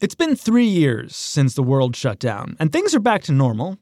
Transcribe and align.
It's 0.00 0.14
been 0.14 0.36
three 0.36 0.64
years 0.64 1.16
since 1.16 1.54
the 1.54 1.62
world 1.62 1.96
shut 1.96 2.20
down, 2.20 2.56
and 2.60 2.72
things 2.72 2.94
are 2.94 3.00
back 3.00 3.22
to 3.24 3.32
normal. 3.32 3.78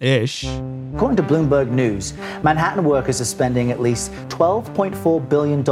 Ish. 0.00 0.46
According 0.94 1.16
to 1.16 1.22
Bloomberg 1.22 1.68
News, 1.68 2.14
Manhattan 2.42 2.82
workers 2.82 3.20
are 3.20 3.26
spending 3.26 3.70
at 3.70 3.78
least 3.78 4.10
$12.4 4.30 5.28
billion 5.28 5.62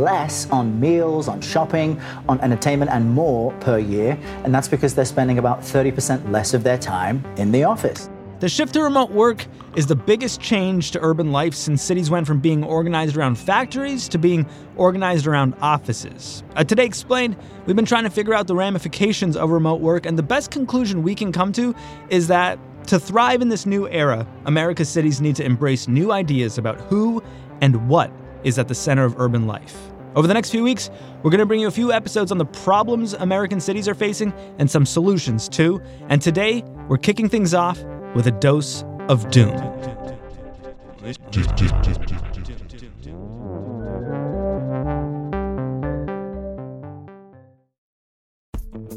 less 0.00 0.48
on 0.50 0.78
meals, 0.78 1.26
on 1.26 1.40
shopping, 1.40 2.00
on 2.28 2.40
entertainment, 2.40 2.92
and 2.92 3.10
more 3.10 3.52
per 3.54 3.78
year. 3.78 4.16
And 4.44 4.54
that's 4.54 4.68
because 4.68 4.94
they're 4.94 5.04
spending 5.04 5.38
about 5.38 5.60
30% 5.62 6.30
less 6.30 6.54
of 6.54 6.62
their 6.62 6.78
time 6.78 7.24
in 7.36 7.50
the 7.50 7.64
office. 7.64 8.08
The 8.42 8.48
shift 8.48 8.74
to 8.74 8.82
remote 8.82 9.12
work 9.12 9.46
is 9.76 9.86
the 9.86 9.94
biggest 9.94 10.40
change 10.40 10.90
to 10.90 11.00
urban 11.00 11.30
life 11.30 11.54
since 11.54 11.80
cities 11.80 12.10
went 12.10 12.26
from 12.26 12.40
being 12.40 12.64
organized 12.64 13.16
around 13.16 13.36
factories 13.36 14.08
to 14.08 14.18
being 14.18 14.48
organized 14.74 15.28
around 15.28 15.54
offices. 15.60 16.42
At 16.56 16.68
Today 16.68 16.84
Explained, 16.84 17.36
we've 17.66 17.76
been 17.76 17.84
trying 17.84 18.02
to 18.02 18.10
figure 18.10 18.34
out 18.34 18.48
the 18.48 18.56
ramifications 18.56 19.36
of 19.36 19.50
remote 19.50 19.80
work, 19.80 20.06
and 20.06 20.18
the 20.18 20.24
best 20.24 20.50
conclusion 20.50 21.04
we 21.04 21.14
can 21.14 21.30
come 21.30 21.52
to 21.52 21.72
is 22.08 22.26
that 22.26 22.58
to 22.88 22.98
thrive 22.98 23.42
in 23.42 23.48
this 23.48 23.64
new 23.64 23.86
era, 23.86 24.26
America's 24.44 24.88
cities 24.88 25.20
need 25.20 25.36
to 25.36 25.44
embrace 25.44 25.86
new 25.86 26.10
ideas 26.10 26.58
about 26.58 26.80
who 26.80 27.22
and 27.60 27.88
what 27.88 28.10
is 28.42 28.58
at 28.58 28.66
the 28.66 28.74
center 28.74 29.04
of 29.04 29.20
urban 29.20 29.46
life. 29.46 29.78
Over 30.16 30.26
the 30.26 30.34
next 30.34 30.50
few 30.50 30.64
weeks, 30.64 30.90
we're 31.22 31.30
going 31.30 31.38
to 31.38 31.46
bring 31.46 31.60
you 31.60 31.68
a 31.68 31.70
few 31.70 31.92
episodes 31.92 32.32
on 32.32 32.38
the 32.38 32.44
problems 32.44 33.12
American 33.12 33.60
cities 33.60 33.86
are 33.86 33.94
facing 33.94 34.32
and 34.58 34.68
some 34.68 34.84
solutions 34.84 35.48
too. 35.48 35.80
And 36.08 36.20
today, 36.20 36.64
we're 36.88 36.98
kicking 36.98 37.28
things 37.28 37.54
off 37.54 37.82
with 38.14 38.26
a 38.26 38.32
dose 38.32 38.84
of 39.08 39.30
doom. 39.30 39.56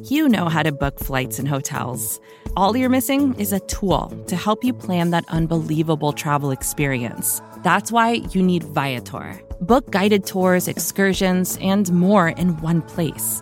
You 0.03 0.29
know 0.29 0.49
how 0.49 0.61
to 0.61 0.71
book 0.71 0.99
flights 0.99 1.39
and 1.39 1.47
hotels. 1.47 2.19
All 2.55 2.77
you're 2.77 2.89
missing 2.89 3.33
is 3.39 3.51
a 3.51 3.59
tool 3.61 4.09
to 4.27 4.35
help 4.35 4.63
you 4.63 4.71
plan 4.71 5.09
that 5.09 5.25
unbelievable 5.29 6.13
travel 6.13 6.51
experience. 6.51 7.41
That's 7.63 7.91
why 7.91 8.21
you 8.31 8.43
need 8.43 8.63
Viator. 8.63 9.41
Book 9.61 9.89
guided 9.91 10.25
tours, 10.25 10.67
excursions, 10.67 11.57
and 11.59 11.91
more 11.91 12.29
in 12.29 12.55
one 12.61 12.81
place. 12.83 13.41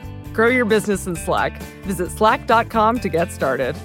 Grow 0.33 0.47
your 0.47 0.65
business 0.65 1.07
in 1.07 1.15
Slack. 1.15 1.61
Visit 1.83 2.11
slack.com 2.11 2.99
to 2.99 3.09
get 3.09 3.31
started. 3.31 3.75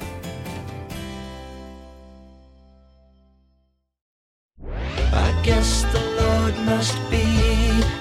I 4.65 5.41
guess 5.45 5.83
the 5.93 6.01
Lord 6.21 6.55
must 6.67 6.99
be 7.11 7.23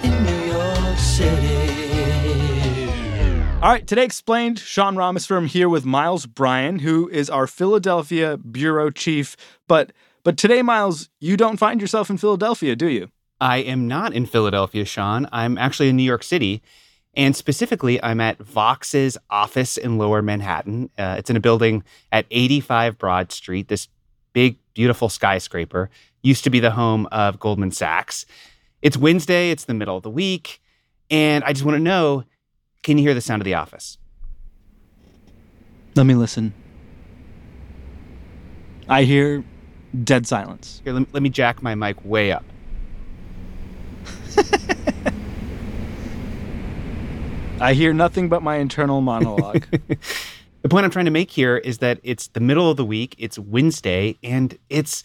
in 0.03 0.23
New 0.23 0.51
York 0.51 0.97
City. 0.97 1.55
All 3.61 3.71
right, 3.71 3.87
today 3.87 4.03
explained, 4.03 4.59
Sean 4.59 4.95
Rameswaram 4.95 5.47
here 5.47 5.67
with 5.67 5.85
Miles 5.85 6.27
Bryan, 6.27 6.79
who 6.79 7.09
is 7.09 7.31
our 7.31 7.47
Philadelphia 7.47 8.37
bureau 8.37 8.91
chief. 8.91 9.35
But 9.67 9.91
but 10.23 10.37
today, 10.37 10.61
Miles, 10.61 11.09
you 11.19 11.37
don't 11.37 11.57
find 11.57 11.79
yourself 11.81 12.09
in 12.09 12.17
Philadelphia, 12.17 12.75
do 12.75 12.87
you? 12.87 13.09
I 13.41 13.57
am 13.57 13.87
not 13.87 14.13
in 14.13 14.25
Philadelphia, 14.25 14.85
Sean. 14.85 15.27
I'm 15.31 15.57
actually 15.57 15.89
in 15.89 15.95
New 15.95 16.03
York 16.03 16.23
City. 16.23 16.61
And 17.15 17.35
specifically, 17.35 18.01
I'm 18.03 18.19
at 18.19 18.37
Vox's 18.39 19.17
office 19.29 19.77
in 19.77 19.97
Lower 19.97 20.21
Manhattan. 20.21 20.89
Uh, 20.97 21.15
it's 21.17 21.29
in 21.29 21.37
a 21.37 21.39
building 21.39 21.83
at 22.11 22.25
85 22.29 22.97
Broad 22.97 23.31
Street, 23.31 23.69
this 23.69 23.87
big, 24.33 24.57
beautiful 24.73 25.07
skyscraper. 25.07 25.89
Used 26.21 26.43
to 26.43 26.49
be 26.49 26.59
the 26.59 26.71
home 26.71 27.07
of 27.11 27.39
Goldman 27.39 27.71
Sachs. 27.71 28.25
It's 28.81 28.97
Wednesday, 28.97 29.51
it's 29.51 29.65
the 29.65 29.73
middle 29.73 29.95
of 29.95 30.03
the 30.03 30.09
week. 30.09 30.61
And 31.09 31.43
I 31.43 31.53
just 31.53 31.63
want 31.63 31.75
to 31.75 31.83
know 31.83 32.25
can 32.83 32.99
you 32.99 33.03
hear 33.03 33.15
the 33.15 33.21
sound 33.21 33.41
of 33.41 33.45
the 33.45 33.55
office? 33.55 33.97
Let 35.95 36.05
me 36.05 36.13
listen. 36.13 36.53
I 38.87 39.03
hear 39.03 39.43
dead 40.03 40.27
silence. 40.27 40.81
Here, 40.83 40.93
let, 40.93 41.11
let 41.11 41.23
me 41.23 41.29
jack 41.29 41.63
my 41.63 41.73
mic 41.73 42.03
way 42.05 42.31
up. 42.31 42.45
I 47.59 47.73
hear 47.73 47.93
nothing 47.93 48.27
but 48.27 48.43
my 48.43 48.57
internal 48.57 48.99
monologue. 49.01 49.65
the 50.61 50.69
point 50.69 50.83
I'm 50.83 50.91
trying 50.91 51.05
to 51.05 51.11
make 51.11 51.31
here 51.31 51.57
is 51.57 51.77
that 51.77 51.99
it's 52.03 52.27
the 52.27 52.41
middle 52.41 52.69
of 52.69 52.75
the 52.75 52.85
week, 52.85 53.15
it's 53.17 53.39
Wednesday, 53.39 54.17
and 54.21 54.57
it's 54.69 55.03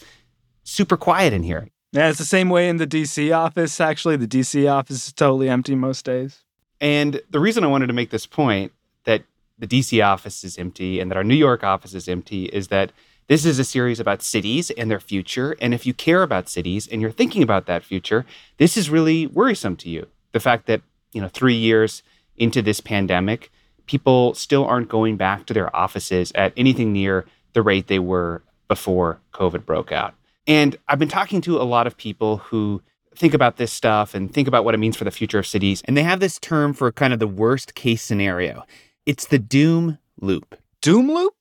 super 0.64 0.96
quiet 0.96 1.32
in 1.32 1.44
here. 1.44 1.68
yeah, 1.92 2.08
it's 2.08 2.18
the 2.18 2.24
same 2.24 2.48
way 2.48 2.68
in 2.68 2.78
the 2.78 2.86
DC 2.86 3.36
office. 3.36 3.80
Actually, 3.80 4.16
the 4.16 4.26
DC 4.26 4.70
office 4.70 5.06
is 5.06 5.12
totally 5.12 5.48
empty 5.48 5.76
most 5.76 6.04
days. 6.04 6.44
And 6.80 7.20
the 7.30 7.38
reason 7.38 7.62
I 7.62 7.68
wanted 7.68 7.86
to 7.86 7.92
make 7.92 8.10
this 8.10 8.26
point 8.26 8.72
that 9.04 9.22
the 9.58 9.66
DC 9.66 10.04
office 10.04 10.42
is 10.42 10.58
empty 10.58 10.98
and 10.98 11.10
that 11.10 11.16
our 11.16 11.24
New 11.24 11.34
York 11.36 11.62
office 11.62 11.94
is 11.94 12.08
empty 12.08 12.46
is 12.46 12.68
that 12.68 12.90
this 13.28 13.44
is 13.44 13.60
a 13.60 13.64
series 13.64 14.00
about 14.00 14.22
cities 14.22 14.70
and 14.72 14.90
their 14.90 14.98
future. 14.98 15.56
And 15.60 15.72
if 15.72 15.86
you 15.86 15.94
care 15.94 16.24
about 16.24 16.48
cities 16.48 16.88
and 16.88 17.00
you're 17.00 17.12
thinking 17.12 17.44
about 17.44 17.66
that 17.66 17.84
future, 17.84 18.26
this 18.56 18.76
is 18.76 18.90
really 18.90 19.28
worrisome 19.28 19.76
to 19.76 19.88
you. 19.88 20.08
The 20.32 20.40
fact 20.40 20.66
that, 20.66 20.82
you 21.12 21.20
know, 21.20 21.28
three 21.28 21.54
years 21.54 22.02
into 22.40 22.62
this 22.62 22.80
pandemic, 22.80 23.52
people 23.86 24.34
still 24.34 24.64
aren't 24.64 24.88
going 24.88 25.16
back 25.16 25.46
to 25.46 25.54
their 25.54 25.74
offices 25.74 26.32
at 26.34 26.52
anything 26.56 26.92
near 26.92 27.26
the 27.52 27.62
rate 27.62 27.86
they 27.86 27.98
were 27.98 28.42
before 28.68 29.20
COVID 29.32 29.66
broke 29.66 29.92
out. 29.92 30.14
And 30.46 30.76
I've 30.88 30.98
been 30.98 31.08
talking 31.08 31.40
to 31.42 31.60
a 31.60 31.64
lot 31.64 31.86
of 31.86 31.96
people 31.96 32.38
who 32.38 32.82
think 33.14 33.34
about 33.34 33.56
this 33.56 33.72
stuff 33.72 34.14
and 34.14 34.32
think 34.32 34.48
about 34.48 34.64
what 34.64 34.74
it 34.74 34.78
means 34.78 34.96
for 34.96 35.04
the 35.04 35.10
future 35.10 35.38
of 35.38 35.46
cities. 35.46 35.82
And 35.84 35.96
they 35.96 36.02
have 36.02 36.20
this 36.20 36.38
term 36.38 36.72
for 36.72 36.90
kind 36.90 37.12
of 37.12 37.18
the 37.18 37.28
worst 37.28 37.74
case 37.74 38.02
scenario 38.02 38.64
it's 39.06 39.26
the 39.26 39.38
doom 39.38 39.98
loop. 40.20 40.56
Doom 40.82 41.10
loop? 41.10 41.34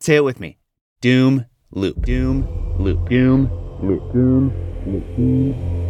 Say 0.00 0.16
it 0.16 0.24
with 0.24 0.40
me 0.40 0.58
doom 1.00 1.46
loop. 1.70 2.04
Doom 2.04 2.46
loop. 2.78 3.08
Doom 3.08 3.50
loop. 3.82 4.12
Doom 4.12 4.52
loop. 4.86 5.16
Doom. 5.16 5.83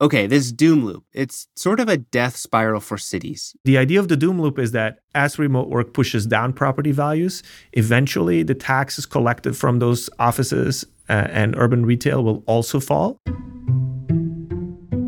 Okay, 0.00 0.28
this 0.28 0.52
doom 0.52 0.84
loop, 0.84 1.04
it's 1.12 1.48
sort 1.56 1.80
of 1.80 1.88
a 1.88 1.96
death 1.96 2.36
spiral 2.36 2.78
for 2.80 2.96
cities. 2.96 3.56
The 3.64 3.76
idea 3.76 3.98
of 3.98 4.06
the 4.06 4.16
doom 4.16 4.40
loop 4.40 4.56
is 4.56 4.70
that 4.70 5.00
as 5.12 5.40
remote 5.40 5.70
work 5.70 5.92
pushes 5.92 6.24
down 6.24 6.52
property 6.52 6.92
values, 6.92 7.42
eventually 7.72 8.44
the 8.44 8.54
taxes 8.54 9.06
collected 9.06 9.56
from 9.56 9.80
those 9.80 10.08
offices 10.20 10.84
uh, 11.08 11.26
and 11.30 11.56
urban 11.56 11.84
retail 11.84 12.22
will 12.22 12.44
also 12.46 12.78
fall. 12.78 13.18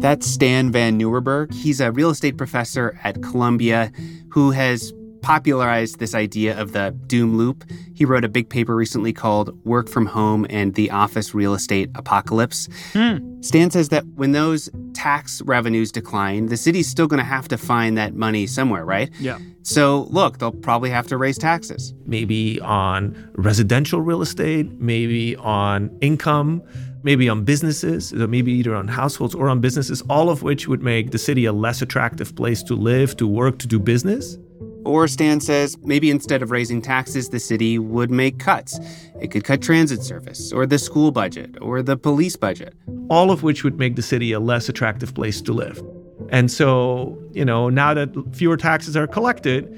That's 0.00 0.26
Stan 0.26 0.72
Van 0.72 0.98
Nieuwerburgh. 0.98 1.54
He's 1.54 1.80
a 1.80 1.92
real 1.92 2.10
estate 2.10 2.36
professor 2.36 2.98
at 3.04 3.22
Columbia 3.22 3.92
who 4.30 4.50
has 4.50 4.92
popularized 5.22 5.98
this 5.98 6.14
idea 6.14 6.58
of 6.58 6.72
the 6.72 6.96
doom 7.06 7.36
loop. 7.36 7.64
He 7.94 8.04
wrote 8.04 8.24
a 8.24 8.28
big 8.28 8.48
paper 8.48 8.74
recently 8.74 9.12
called 9.12 9.58
Work 9.64 9.88
from 9.88 10.06
Home 10.06 10.46
and 10.50 10.74
the 10.74 10.90
Office 10.90 11.34
Real 11.34 11.54
Estate 11.54 11.90
Apocalypse. 11.94 12.68
Hmm. 12.92 13.40
Stan 13.42 13.70
says 13.70 13.88
that 13.90 14.06
when 14.14 14.32
those 14.32 14.68
tax 14.94 15.42
revenues 15.42 15.92
decline, 15.92 16.46
the 16.46 16.56
city's 16.56 16.88
still 16.88 17.06
going 17.06 17.18
to 17.18 17.24
have 17.24 17.48
to 17.48 17.58
find 17.58 17.96
that 17.96 18.14
money 18.14 18.46
somewhere, 18.46 18.84
right? 18.84 19.10
Yeah. 19.18 19.38
So, 19.62 20.06
look, 20.10 20.38
they'll 20.38 20.52
probably 20.52 20.90
have 20.90 21.06
to 21.08 21.16
raise 21.16 21.38
taxes. 21.38 21.94
Maybe 22.06 22.60
on 22.60 23.30
residential 23.34 24.00
real 24.00 24.22
estate, 24.22 24.70
maybe 24.80 25.36
on 25.36 25.96
income, 26.00 26.62
maybe 27.02 27.28
on 27.28 27.44
businesses, 27.44 28.08
so 28.08 28.26
maybe 28.26 28.52
either 28.52 28.74
on 28.74 28.88
households 28.88 29.34
or 29.34 29.48
on 29.48 29.60
businesses, 29.60 30.02
all 30.08 30.30
of 30.30 30.42
which 30.42 30.68
would 30.68 30.82
make 30.82 31.10
the 31.10 31.18
city 31.18 31.44
a 31.44 31.52
less 31.52 31.82
attractive 31.82 32.34
place 32.36 32.62
to 32.64 32.74
live, 32.74 33.16
to 33.16 33.26
work, 33.26 33.58
to 33.58 33.66
do 33.66 33.78
business. 33.78 34.36
Or 34.84 35.06
Stan 35.08 35.40
says 35.40 35.76
maybe 35.82 36.10
instead 36.10 36.42
of 36.42 36.50
raising 36.50 36.80
taxes, 36.80 37.28
the 37.28 37.40
city 37.40 37.78
would 37.78 38.10
make 38.10 38.38
cuts. 38.38 38.78
It 39.20 39.30
could 39.30 39.44
cut 39.44 39.60
transit 39.60 40.02
service, 40.02 40.52
or 40.52 40.66
the 40.66 40.78
school 40.78 41.10
budget, 41.10 41.56
or 41.60 41.82
the 41.82 41.96
police 41.96 42.36
budget. 42.36 42.74
All 43.08 43.30
of 43.30 43.42
which 43.42 43.62
would 43.64 43.78
make 43.78 43.96
the 43.96 44.02
city 44.02 44.32
a 44.32 44.40
less 44.40 44.68
attractive 44.68 45.14
place 45.14 45.40
to 45.42 45.52
live. 45.52 45.82
And 46.30 46.50
so, 46.50 47.18
you 47.32 47.44
know, 47.44 47.68
now 47.68 47.92
that 47.94 48.10
fewer 48.32 48.56
taxes 48.56 48.96
are 48.96 49.06
collected, 49.06 49.68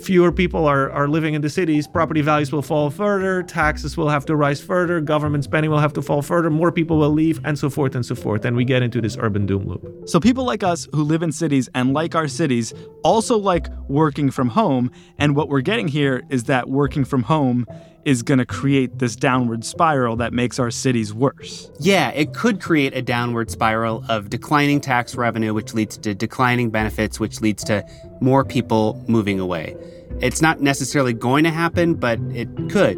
fewer 0.00 0.32
people 0.32 0.66
are, 0.66 0.90
are 0.90 1.08
living 1.08 1.34
in 1.34 1.42
the 1.42 1.50
cities, 1.50 1.86
property 1.86 2.20
values 2.20 2.52
will 2.52 2.62
fall 2.62 2.90
further, 2.90 3.42
taxes 3.42 3.96
will 3.96 4.08
have 4.08 4.24
to 4.26 4.36
rise 4.36 4.60
further, 4.60 5.00
government 5.00 5.44
spending 5.44 5.70
will 5.70 5.78
have 5.78 5.92
to 5.94 6.02
fall 6.02 6.22
further, 6.22 6.50
more 6.50 6.72
people 6.72 6.98
will 6.98 7.10
leave, 7.10 7.40
and 7.44 7.58
so 7.58 7.70
forth 7.70 7.94
and 7.94 8.04
so 8.04 8.14
forth. 8.14 8.44
And 8.44 8.56
we 8.56 8.64
get 8.64 8.82
into 8.82 9.00
this 9.00 9.16
urban 9.18 9.46
doom 9.46 9.66
loop. 9.66 10.08
So, 10.08 10.20
people 10.20 10.44
like 10.44 10.62
us 10.62 10.88
who 10.92 11.02
live 11.02 11.22
in 11.22 11.32
cities 11.32 11.68
and 11.74 11.92
like 11.92 12.14
our 12.14 12.28
cities 12.28 12.74
also 13.04 13.38
like 13.38 13.68
working 13.88 14.30
from 14.30 14.48
home. 14.48 14.90
And 15.18 15.36
what 15.36 15.48
we're 15.48 15.60
getting 15.60 15.88
here 15.88 16.22
is 16.30 16.44
that 16.44 16.68
working 16.68 17.04
from 17.04 17.22
home 17.22 17.66
is 18.06 18.22
going 18.22 18.38
to 18.38 18.46
create 18.46 19.00
this 19.00 19.16
downward 19.16 19.64
spiral 19.64 20.14
that 20.14 20.32
makes 20.32 20.60
our 20.60 20.70
cities 20.70 21.12
worse. 21.12 21.68
Yeah, 21.80 22.10
it 22.10 22.32
could 22.34 22.60
create 22.60 22.96
a 22.96 23.02
downward 23.02 23.50
spiral 23.50 24.04
of 24.08 24.30
declining 24.30 24.80
tax 24.80 25.16
revenue, 25.16 25.52
which 25.52 25.74
leads 25.74 25.98
to 25.98 26.14
declining 26.14 26.70
benefits, 26.70 27.18
which 27.18 27.40
leads 27.40 27.64
to 27.64 27.84
more 28.20 28.44
people 28.44 29.04
moving 29.08 29.40
away. 29.40 29.76
It's 30.20 30.40
not 30.40 30.60
necessarily 30.60 31.14
going 31.14 31.42
to 31.44 31.50
happen, 31.50 31.94
but 31.94 32.20
it 32.32 32.48
could. 32.70 32.96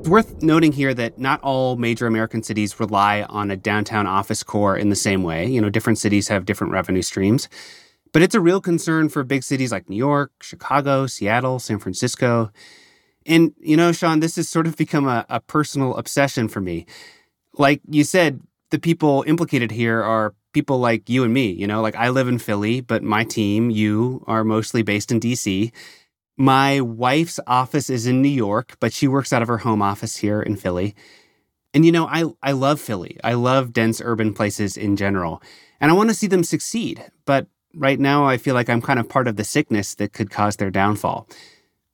It's 0.00 0.08
worth 0.08 0.42
noting 0.42 0.72
here 0.72 0.94
that 0.94 1.18
not 1.18 1.38
all 1.42 1.76
major 1.76 2.06
American 2.06 2.42
cities 2.42 2.80
rely 2.80 3.24
on 3.24 3.50
a 3.50 3.56
downtown 3.56 4.06
office 4.06 4.42
core 4.42 4.74
in 4.74 4.88
the 4.88 4.96
same 4.96 5.22
way. 5.22 5.46
You 5.46 5.60
know, 5.60 5.68
different 5.68 5.98
cities 5.98 6.28
have 6.28 6.46
different 6.46 6.72
revenue 6.72 7.02
streams. 7.02 7.50
But 8.12 8.22
it's 8.22 8.34
a 8.34 8.40
real 8.40 8.60
concern 8.60 9.08
for 9.08 9.24
big 9.24 9.42
cities 9.42 9.72
like 9.72 9.88
New 9.88 9.96
York, 9.96 10.32
Chicago, 10.40 11.06
Seattle, 11.06 11.58
San 11.58 11.78
Francisco. 11.78 12.50
And, 13.26 13.52
you 13.58 13.76
know, 13.76 13.92
Sean, 13.92 14.20
this 14.20 14.36
has 14.36 14.48
sort 14.48 14.66
of 14.66 14.76
become 14.76 15.06
a, 15.06 15.26
a 15.28 15.40
personal 15.40 15.96
obsession 15.96 16.48
for 16.48 16.60
me. 16.60 16.86
Like 17.54 17.80
you 17.88 18.04
said, 18.04 18.40
the 18.70 18.78
people 18.78 19.24
implicated 19.26 19.70
here 19.70 20.02
are 20.02 20.34
people 20.52 20.78
like 20.78 21.08
you 21.08 21.24
and 21.24 21.34
me. 21.34 21.50
You 21.50 21.66
know, 21.66 21.82
like 21.82 21.96
I 21.96 22.08
live 22.08 22.28
in 22.28 22.38
Philly, 22.38 22.80
but 22.80 23.02
my 23.02 23.24
team, 23.24 23.70
you, 23.70 24.24
are 24.26 24.44
mostly 24.44 24.82
based 24.82 25.12
in 25.12 25.20
DC. 25.20 25.72
My 26.38 26.80
wife's 26.80 27.40
office 27.46 27.90
is 27.90 28.06
in 28.06 28.22
New 28.22 28.28
York, 28.28 28.76
but 28.80 28.92
she 28.92 29.08
works 29.08 29.32
out 29.32 29.42
of 29.42 29.48
her 29.48 29.58
home 29.58 29.82
office 29.82 30.16
here 30.16 30.40
in 30.40 30.56
Philly. 30.56 30.94
And 31.74 31.84
you 31.84 31.92
know, 31.92 32.06
I 32.06 32.24
I 32.42 32.52
love 32.52 32.80
Philly. 32.80 33.18
I 33.22 33.34
love 33.34 33.74
dense 33.74 34.00
urban 34.02 34.32
places 34.32 34.78
in 34.78 34.96
general. 34.96 35.42
And 35.78 35.90
I 35.90 35.94
want 35.94 36.08
to 36.08 36.14
see 36.14 36.26
them 36.26 36.42
succeed. 36.42 37.04
But 37.26 37.48
right 37.74 37.98
now 37.98 38.26
I 38.26 38.36
feel 38.36 38.54
like 38.54 38.68
I'm 38.68 38.82
kind 38.82 38.98
of 38.98 39.08
part 39.08 39.28
of 39.28 39.36
the 39.36 39.44
sickness 39.44 39.94
that 39.96 40.12
could 40.12 40.30
cause 40.30 40.56
their 40.56 40.70
downfall. 40.70 41.28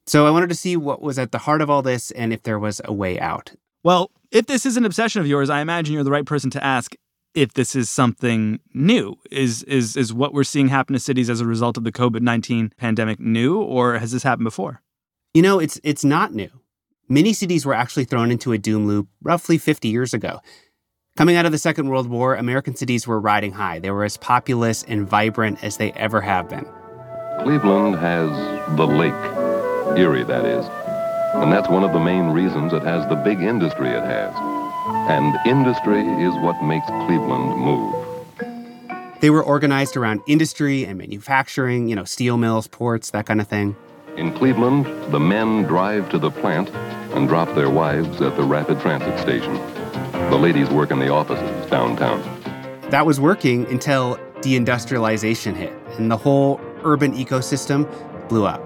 So 0.07 0.27
I 0.27 0.31
wanted 0.31 0.49
to 0.49 0.55
see 0.55 0.77
what 0.77 1.01
was 1.01 1.19
at 1.19 1.33
the 1.33 1.39
heart 1.39 1.61
of 1.61 1.71
all 1.71 1.83
this 1.83 2.11
and 2.13 2.33
if 2.33 2.43
there 2.43 2.59
was 2.59 2.81
a 2.85 2.93
way 2.93 3.19
out. 3.21 3.53
Well, 3.83 4.11
if 4.31 4.47
this 4.47 4.67
is 4.67 4.77
an 4.77 4.85
obsession 4.85 5.21
of 5.21 5.27
yours, 5.27 5.51
I 5.51 5.61
imagine 5.61 5.95
you're 5.95 6.05
the 6.05 6.11
right 6.11 6.27
person 6.27 6.51
to 6.51 6.65
ask 6.65 6.95
if 7.35 7.55
this 7.55 7.75
is 7.75 7.89
something 7.89 8.61
new. 8.75 9.17
Is 9.31 9.63
is 9.65 9.97
is 9.97 10.13
what 10.13 10.35
we're 10.35 10.45
seeing 10.45 10.69
happen 10.69 10.95
to 10.95 11.01
cities 11.01 11.31
as 11.31 11.41
a 11.41 11.47
result 11.47 11.77
of 11.77 11.85
the 11.85 11.93
COVID-19 11.93 12.77
pandemic 12.77 13.21
new 13.21 13.61
or 13.61 13.99
has 13.99 14.13
this 14.13 14.23
happened 14.23 14.45
before? 14.45 14.83
You 15.35 15.43
know, 15.43 15.59
it's 15.59 15.81
it's 15.83 16.05
not 16.05 16.35
new. 16.35 16.51
Many 17.09 17.33
cities 17.33 17.67
were 17.67 17.75
actually 17.75 18.05
thrown 18.05 18.31
into 18.31 18.53
a 18.53 18.59
doom 18.59 18.87
loop 18.87 19.09
roughly 19.23 19.59
50 19.59 19.89
years 19.89 20.15
ago. 20.15 20.41
Coming 21.15 21.37
out 21.37 21.45
of 21.45 21.53
the 21.53 21.59
Second 21.59 21.91
World 21.91 22.09
War, 22.09 22.37
American 22.37 22.75
cities 22.75 23.07
were 23.07 23.21
riding 23.21 23.53
high. 23.53 23.79
They 23.79 23.91
were 23.91 24.05
as 24.05 24.17
populous 24.17 24.83
and 24.85 25.07
vibrant 25.07 25.63
as 25.63 25.77
they 25.77 25.93
ever 25.93 26.23
have 26.23 26.49
been. 26.49 26.67
Cleveland 27.43 27.97
has 27.97 28.31
the 28.79 28.87
lake, 28.87 29.13
Erie, 29.99 30.25
that 30.25 30.47
is. 30.47 30.65
And 31.35 31.53
that's 31.53 31.69
one 31.69 31.85
of 31.85 31.93
the 31.93 32.01
main 32.01 32.31
reasons 32.31 32.73
it 32.73 32.81
has 32.83 33.07
the 33.11 33.17
big 33.17 33.43
industry 33.43 33.91
it 33.91 34.03
has. 34.03 34.33
And 35.11 35.35
industry 35.47 36.01
is 36.01 36.35
what 36.37 36.63
makes 36.65 36.87
Cleveland 36.87 37.59
move. 37.59 37.95
They 39.21 39.29
were 39.29 39.43
organized 39.43 39.99
around 39.99 40.23
industry 40.27 40.87
and 40.87 40.97
manufacturing, 40.97 41.89
you 41.89 41.95
know, 41.95 42.05
steel 42.05 42.39
mills, 42.39 42.69
ports, 42.69 43.11
that 43.11 43.27
kind 43.27 43.43
of 43.43 43.49
thing. 43.49 43.77
In 44.17 44.33
Cleveland, 44.33 44.87
the 45.13 45.21
men 45.21 45.65
drive 45.65 46.09
to 46.09 46.19
the 46.19 46.31
plant 46.31 46.71
and 47.15 47.29
drop 47.29 47.55
their 47.55 47.69
wives 47.69 48.23
at 48.23 48.35
the 48.37 48.45
rapid 48.45 48.81
transit 48.81 49.21
station. 49.21 49.61
The 50.13 50.39
ladies 50.39 50.69
work 50.71 50.91
in 50.91 50.99
the 50.99 51.09
offices 51.09 51.71
downtown. 51.71 52.21
That 52.91 53.07
was 53.07 53.19
working 53.19 53.67
until 53.67 54.19
deindustrialization 54.41 55.57
hit 55.57 55.73
and 55.99 56.11
the 56.11 56.17
whole 56.17 56.61
urban 56.85 57.15
ecosystem 57.15 57.89
blew 58.29 58.47
up. 58.47 58.61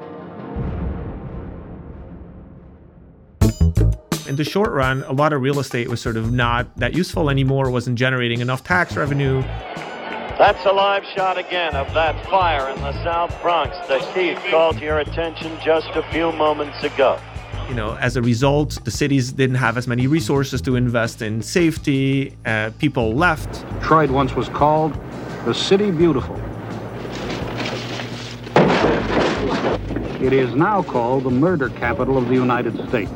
In 4.28 4.34
the 4.34 4.44
short 4.44 4.72
run, 4.72 5.04
a 5.04 5.12
lot 5.12 5.32
of 5.32 5.40
real 5.40 5.60
estate 5.60 5.88
was 5.88 6.00
sort 6.00 6.16
of 6.16 6.32
not 6.32 6.76
that 6.78 6.94
useful 6.94 7.30
anymore, 7.30 7.70
wasn't 7.70 7.96
generating 7.96 8.40
enough 8.40 8.64
tax 8.64 8.96
revenue. 8.96 9.42
That's 10.38 10.66
a 10.66 10.72
live 10.72 11.04
shot 11.14 11.38
again 11.38 11.74
of 11.76 11.94
that 11.94 12.22
fire 12.26 12.68
in 12.68 12.76
the 12.80 12.92
South 13.04 13.40
Bronx 13.40 13.76
that 13.88 14.02
Keith 14.14 14.38
called 14.50 14.78
to 14.78 14.84
your 14.84 14.98
attention 14.98 15.56
just 15.64 15.88
a 15.94 16.02
few 16.10 16.32
moments 16.32 16.82
ago. 16.82 17.18
You 17.68 17.74
know, 17.74 17.96
as 17.96 18.16
a 18.16 18.22
result, 18.22 18.78
the 18.84 18.90
cities 18.90 19.32
didn't 19.32 19.56
have 19.56 19.76
as 19.76 19.88
many 19.88 20.06
resources 20.06 20.62
to 20.62 20.76
invest 20.76 21.20
in 21.20 21.42
safety. 21.42 22.36
Uh, 22.46 22.70
people 22.78 23.14
left. 23.14 23.64
Detroit 23.80 24.10
once 24.10 24.34
was 24.34 24.48
called 24.48 24.96
the 25.44 25.52
City 25.52 25.90
Beautiful. 25.90 26.36
It 30.22 30.32
is 30.32 30.54
now 30.54 30.82
called 30.82 31.24
the 31.24 31.30
murder 31.30 31.68
capital 31.70 32.16
of 32.16 32.28
the 32.28 32.34
United 32.34 32.74
States. 32.88 33.10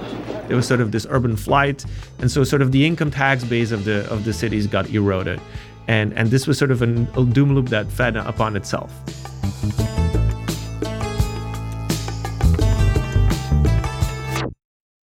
There 0.48 0.56
was 0.56 0.66
sort 0.66 0.80
of 0.80 0.90
this 0.90 1.06
urban 1.08 1.36
flight, 1.36 1.84
and 2.18 2.28
so 2.28 2.42
sort 2.42 2.60
of 2.60 2.72
the 2.72 2.84
income 2.84 3.12
tax 3.12 3.44
base 3.44 3.70
of 3.70 3.84
the 3.84 4.08
of 4.10 4.24
the 4.24 4.32
cities 4.32 4.66
got 4.66 4.90
eroded, 4.90 5.40
and 5.86 6.12
and 6.14 6.28
this 6.30 6.48
was 6.48 6.58
sort 6.58 6.72
of 6.72 6.82
an, 6.82 7.08
a 7.16 7.24
doom 7.24 7.54
loop 7.54 7.68
that 7.68 7.86
fed 7.90 8.16
upon 8.16 8.56
itself. 8.56 8.92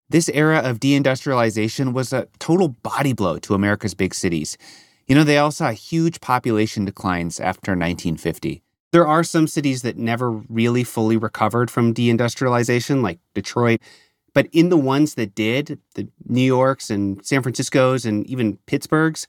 This 0.09 0.29
era 0.29 0.59
of 0.59 0.79
deindustrialization 0.79 1.91
was 1.91 2.13
a 2.13 2.27
total 2.39 2.69
body 2.69 3.11
blow 3.11 3.39
to 3.39 3.53
America's 3.53 3.93
big 3.93 4.13
cities. 4.13 4.57
You 5.05 5.15
know, 5.15 5.25
they 5.25 5.37
all 5.37 5.51
saw 5.51 5.71
huge 5.71 6.21
population 6.21 6.85
declines 6.85 7.39
after 7.39 7.71
1950. 7.71 8.63
There 8.93 9.05
are 9.05 9.23
some 9.23 9.47
cities 9.47 9.81
that 9.81 9.97
never 9.97 10.31
really 10.31 10.85
fully 10.85 11.17
recovered 11.17 11.69
from 11.69 11.93
deindustrialization, 11.93 13.03
like 13.03 13.19
Detroit. 13.33 13.81
But 14.33 14.47
in 14.53 14.69
the 14.69 14.77
ones 14.77 15.15
that 15.15 15.35
did, 15.35 15.79
the 15.95 16.07
New 16.25 16.41
Yorks 16.41 16.89
and 16.89 17.25
San 17.25 17.41
Francisco's 17.41 18.05
and 18.05 18.25
even 18.27 18.57
Pittsburgh's, 18.65 19.27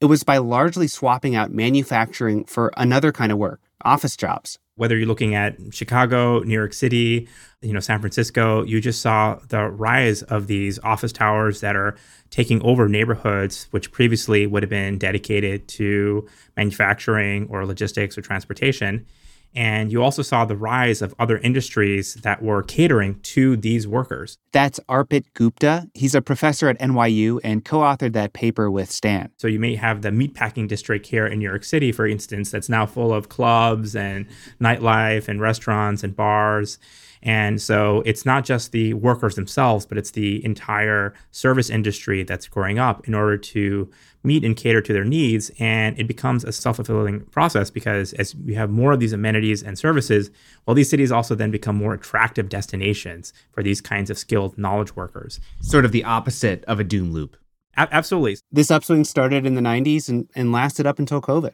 it 0.00 0.06
was 0.06 0.22
by 0.22 0.38
largely 0.38 0.86
swapping 0.86 1.34
out 1.34 1.50
manufacturing 1.50 2.44
for 2.44 2.72
another 2.76 3.10
kind 3.10 3.32
of 3.32 3.38
work, 3.38 3.60
office 3.84 4.16
jobs. 4.16 4.58
Whether 4.76 4.96
you're 4.96 5.06
looking 5.06 5.36
at 5.36 5.56
Chicago, 5.70 6.40
New 6.40 6.54
York 6.54 6.72
City, 6.72 7.28
you 7.62 7.72
know, 7.72 7.80
San 7.80 8.00
Francisco, 8.00 8.64
you 8.64 8.80
just 8.80 9.00
saw 9.00 9.38
the 9.48 9.68
rise 9.68 10.22
of 10.22 10.48
these 10.48 10.80
office 10.80 11.12
towers 11.12 11.60
that 11.60 11.76
are 11.76 11.94
taking 12.30 12.60
over 12.62 12.88
neighborhoods 12.88 13.68
which 13.70 13.92
previously 13.92 14.46
would 14.48 14.64
have 14.64 14.70
been 14.70 14.98
dedicated 14.98 15.68
to 15.68 16.26
manufacturing 16.56 17.46
or 17.48 17.64
logistics 17.64 18.18
or 18.18 18.22
transportation. 18.22 19.06
And 19.54 19.92
you 19.92 20.02
also 20.02 20.22
saw 20.22 20.44
the 20.44 20.56
rise 20.56 21.00
of 21.00 21.14
other 21.18 21.38
industries 21.38 22.14
that 22.14 22.42
were 22.42 22.62
catering 22.62 23.20
to 23.20 23.56
these 23.56 23.86
workers. 23.86 24.38
That's 24.52 24.80
Arpit 24.88 25.26
Gupta. 25.34 25.88
He's 25.94 26.14
a 26.14 26.22
professor 26.22 26.68
at 26.68 26.78
NYU 26.80 27.40
and 27.44 27.64
co 27.64 27.78
authored 27.78 28.14
that 28.14 28.32
paper 28.32 28.70
with 28.70 28.90
Stan. 28.90 29.30
So 29.38 29.46
you 29.46 29.60
may 29.60 29.76
have 29.76 30.02
the 30.02 30.10
meatpacking 30.10 30.68
district 30.68 31.06
here 31.06 31.26
in 31.26 31.38
New 31.38 31.48
York 31.48 31.64
City, 31.64 31.92
for 31.92 32.06
instance, 32.06 32.50
that's 32.50 32.68
now 32.68 32.86
full 32.86 33.12
of 33.12 33.28
clubs 33.28 33.94
and 33.94 34.26
nightlife 34.60 35.28
and 35.28 35.40
restaurants 35.40 36.02
and 36.02 36.16
bars. 36.16 36.78
And 37.24 37.60
so 37.60 38.02
it's 38.04 38.26
not 38.26 38.44
just 38.44 38.72
the 38.72 38.92
workers 38.94 39.34
themselves, 39.34 39.86
but 39.86 39.96
it's 39.96 40.10
the 40.10 40.44
entire 40.44 41.14
service 41.30 41.70
industry 41.70 42.22
that's 42.22 42.46
growing 42.46 42.78
up 42.78 43.08
in 43.08 43.14
order 43.14 43.38
to 43.38 43.90
meet 44.24 44.44
and 44.44 44.56
cater 44.56 44.80
to 44.80 44.92
their 44.92 45.04
needs. 45.04 45.50
And 45.58 45.98
it 45.98 46.06
becomes 46.08 46.44
a 46.44 46.52
self 46.52 46.76
fulfilling 46.76 47.20
process 47.26 47.70
because 47.70 48.12
as 48.14 48.34
you 48.44 48.54
have 48.54 48.70
more 48.70 48.92
of 48.92 49.00
these 49.00 49.12
amenities 49.12 49.62
and 49.62 49.78
services, 49.78 50.30
well, 50.66 50.74
these 50.74 50.90
cities 50.90 51.12
also 51.12 51.34
then 51.34 51.50
become 51.50 51.76
more 51.76 51.94
attractive 51.94 52.48
destinations 52.48 53.32
for 53.52 53.62
these 53.62 53.80
kinds 53.80 54.10
of 54.10 54.18
skilled 54.18 54.56
knowledge 54.58 54.96
workers. 54.96 55.40
Sort 55.60 55.84
of 55.84 55.92
the 55.92 56.04
opposite 56.04 56.64
of 56.64 56.80
a 56.80 56.84
doom 56.84 57.12
loop. 57.12 57.36
A- 57.76 57.88
absolutely. 57.92 58.38
This 58.50 58.70
upswing 58.70 59.04
started 59.04 59.46
in 59.46 59.54
the 59.54 59.60
90s 59.60 60.08
and, 60.08 60.28
and 60.34 60.52
lasted 60.52 60.86
up 60.86 60.98
until 60.98 61.20
COVID. 61.20 61.52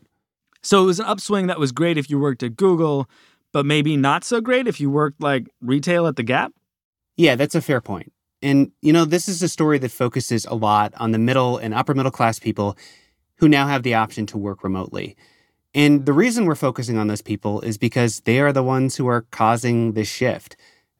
So 0.62 0.82
it 0.82 0.86
was 0.86 1.00
an 1.00 1.06
upswing 1.06 1.46
that 1.46 1.58
was 1.58 1.72
great 1.72 1.96
if 1.96 2.10
you 2.10 2.18
worked 2.18 2.42
at 2.42 2.56
Google, 2.56 3.08
but 3.52 3.64
maybe 3.64 3.96
not 3.96 4.24
so 4.24 4.40
great 4.40 4.68
if 4.68 4.80
you 4.80 4.90
worked 4.90 5.20
like 5.20 5.48
retail 5.60 6.06
at 6.06 6.16
the 6.16 6.22
Gap? 6.22 6.52
Yeah, 7.16 7.34
that's 7.34 7.54
a 7.54 7.60
fair 7.60 7.80
point. 7.80 8.12
And, 8.42 8.72
you 8.80 8.92
know, 8.92 9.04
this 9.04 9.28
is 9.28 9.42
a 9.42 9.48
story 9.48 9.78
that 9.78 9.90
focuses 9.90 10.44
a 10.46 10.54
lot 10.54 10.94
on 10.96 11.12
the 11.12 11.18
middle 11.18 11.58
and 11.58 11.74
upper 11.74 11.94
middle 11.94 12.10
class 12.10 12.38
people 12.38 12.76
who 13.36 13.48
now 13.48 13.66
have 13.66 13.82
the 13.82 13.94
option 13.94 14.26
to 14.26 14.38
work 14.38 14.64
remotely. 14.64 15.16
And 15.74 16.06
the 16.06 16.12
reason 16.12 16.46
we're 16.46 16.54
focusing 16.54 16.98
on 16.98 17.06
those 17.06 17.22
people 17.22 17.60
is 17.60 17.78
because 17.78 18.20
they 18.20 18.40
are 18.40 18.52
the 18.52 18.62
ones 18.62 18.96
who 18.96 19.06
are 19.06 19.22
causing 19.30 19.92
this 19.92 20.08
shift. 20.08 20.56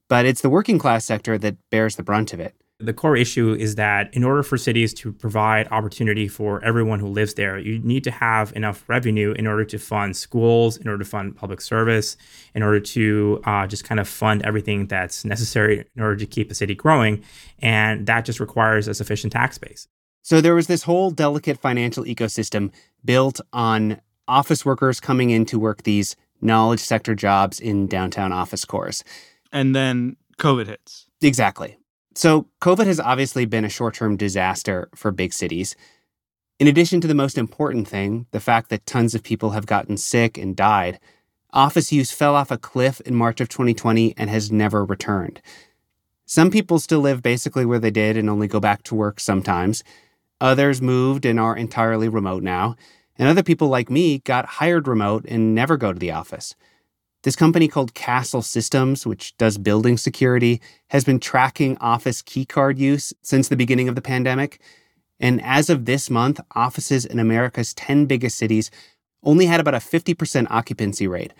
But 0.09 0.27
it's 0.27 0.41
the 0.41 0.51
working 0.51 0.79
class 0.79 1.05
sector 1.05 1.39
that 1.39 1.57
bears 1.71 1.97
the 1.97 2.03
brunt 2.03 2.33
of 2.33 2.41
it. 2.41 2.55
The 2.81 2.95
core 2.95 3.17
issue 3.17 3.55
is 3.59 3.75
that 3.75 4.13
in 4.15 4.25
order 4.25 4.43
for 4.43 4.57
cities 4.57 4.95
to 4.95 5.13
provide 5.13 5.69
opportunity 5.71 6.29
for 6.29 6.65
everyone 6.65 6.99
who 6.99 7.09
lives 7.09 7.35
there, 7.35 7.59
you 7.59 7.79
need 7.81 8.05
to 8.05 8.11
have 8.11 8.57
enough 8.57 8.85
revenue 8.89 9.33
in 9.33 9.47
order 9.47 9.67
to 9.67 9.79
fund 9.79 10.17
schools, 10.17 10.79
in 10.79 10.89
order 10.89 11.05
to 11.05 11.11
fund 11.11 11.37
public 11.37 11.61
service, 11.61 12.17
in 12.55 12.63
order 12.63 12.81
to 12.81 13.41
uh, 13.45 13.67
just 13.67 13.85
kind 13.85 14.01
of 14.01 14.09
fund 14.09 14.43
everything 14.43 14.87
that's 14.87 15.25
necessary 15.27 15.85
in 15.95 16.03
order 16.03 16.17
to 16.17 16.27
keep 16.27 16.51
a 16.51 16.55
city 16.55 16.75
growing. 16.75 17.23
And 17.59 18.07
that 18.07 18.25
just 18.25 18.41
requires 18.41 18.89
a 18.89 18.95
sufficient 18.95 19.33
tax 19.33 19.59
base. 19.59 19.87
So 20.23 20.41
there 20.41 20.55
was 20.55 20.67
this 20.67 20.85
whole 20.85 21.11
delicate 21.11 21.59
financial 21.61 22.05
ecosystem 22.05 22.73
built 23.05 23.41
on 23.53 24.01
office 24.27 24.65
workers 24.65 25.01
coming 25.01 25.31
in 25.31 25.45
to 25.47 25.59
work 25.59 25.83
these 25.83 26.17
knowledge 26.41 26.81
sector 26.81 27.15
jobs 27.15 27.61
in 27.61 27.87
downtown 27.87 28.33
office 28.33 28.65
cores. 28.65 29.05
And 29.53 29.75
then 29.75 30.17
COVID 30.39 30.67
hits. 30.67 31.07
Exactly. 31.21 31.77
So, 32.15 32.49
COVID 32.61 32.87
has 32.87 32.99
obviously 32.99 33.45
been 33.45 33.65
a 33.65 33.69
short 33.69 33.95
term 33.95 34.17
disaster 34.17 34.89
for 34.95 35.11
big 35.13 35.33
cities. 35.33 35.77
In 36.59 36.67
addition 36.67 37.01
to 37.01 37.09
the 37.09 37.15
most 37.15 37.39
important 37.39 37.89
thing, 37.89 38.27
the 38.33 38.41
fact 38.41 38.69
that 38.69 38.85
tons 38.85 39.15
of 39.15 39.23
people 39.23 39.51
have 39.51 39.65
gotten 39.65 39.97
sick 39.97 40.37
and 40.37 40.57
died, 40.57 40.99
office 41.53 41.93
use 41.93 42.11
fell 42.11 42.35
off 42.35 42.51
a 42.51 42.59
cliff 42.59 43.01
in 43.03 43.15
March 43.15 43.41
of 43.41 43.49
2020 43.49 44.15
and 44.17 44.29
has 44.29 44.53
never 44.53 44.85
returned. 44.85 45.41
Some 46.27 46.51
people 46.51 46.79
still 46.79 47.01
live 47.01 47.23
basically 47.23 47.65
where 47.65 47.79
they 47.79 47.91
did 47.91 48.17
and 48.17 48.29
only 48.29 48.47
go 48.47 48.61
back 48.61 48.83
to 48.85 48.95
work 48.95 49.21
sometimes. 49.21 49.83
Others 50.41 50.83
moved 50.83 51.25
and 51.25 51.41
are 51.41 51.57
entirely 51.57 52.09
remote 52.09 52.43
now. 52.43 52.77
And 53.19 53.29
other 53.29 53.43
people 53.43 53.69
like 53.69 53.91
me 53.91 54.19
got 54.19 54.47
hired 54.47 54.89
remote 54.89 55.25
and 55.29 55.55
never 55.55 55.77
go 55.77 55.93
to 55.93 55.99
the 55.99 56.13
office. 56.13 56.55
This 57.23 57.37
company 57.37 57.69
called 57.69 57.95
Kastle 57.95 58.43
Systems, 58.43 59.07
which 59.07 59.37
does 59.37 59.59
building 59.59 59.99
security, 59.99 60.61
has 60.89 61.05
been 61.05 61.21
tracking 61.21 61.77
office 61.79 62.23
keycard 62.23 62.79
use 62.79 63.13
since 63.21 63.49
the 63.49 63.57
beginning 63.57 63.89
of 63.91 63.95
the 63.95 64.01
pandemic. 64.01 64.61
And 65.19 65.43
as 65.43 65.69
of 65.69 65.85
this 65.85 66.09
month, 66.09 66.41
offices 66.55 67.05
in 67.05 67.19
America's 67.19 67.75
10 67.75 68.07
biggest 68.07 68.39
cities 68.39 68.71
only 69.23 69.45
had 69.45 69.61
about 69.61 69.75
a 69.75 69.79
50% 69.79 70.47
occupancy 70.49 71.07
rate. 71.07 71.35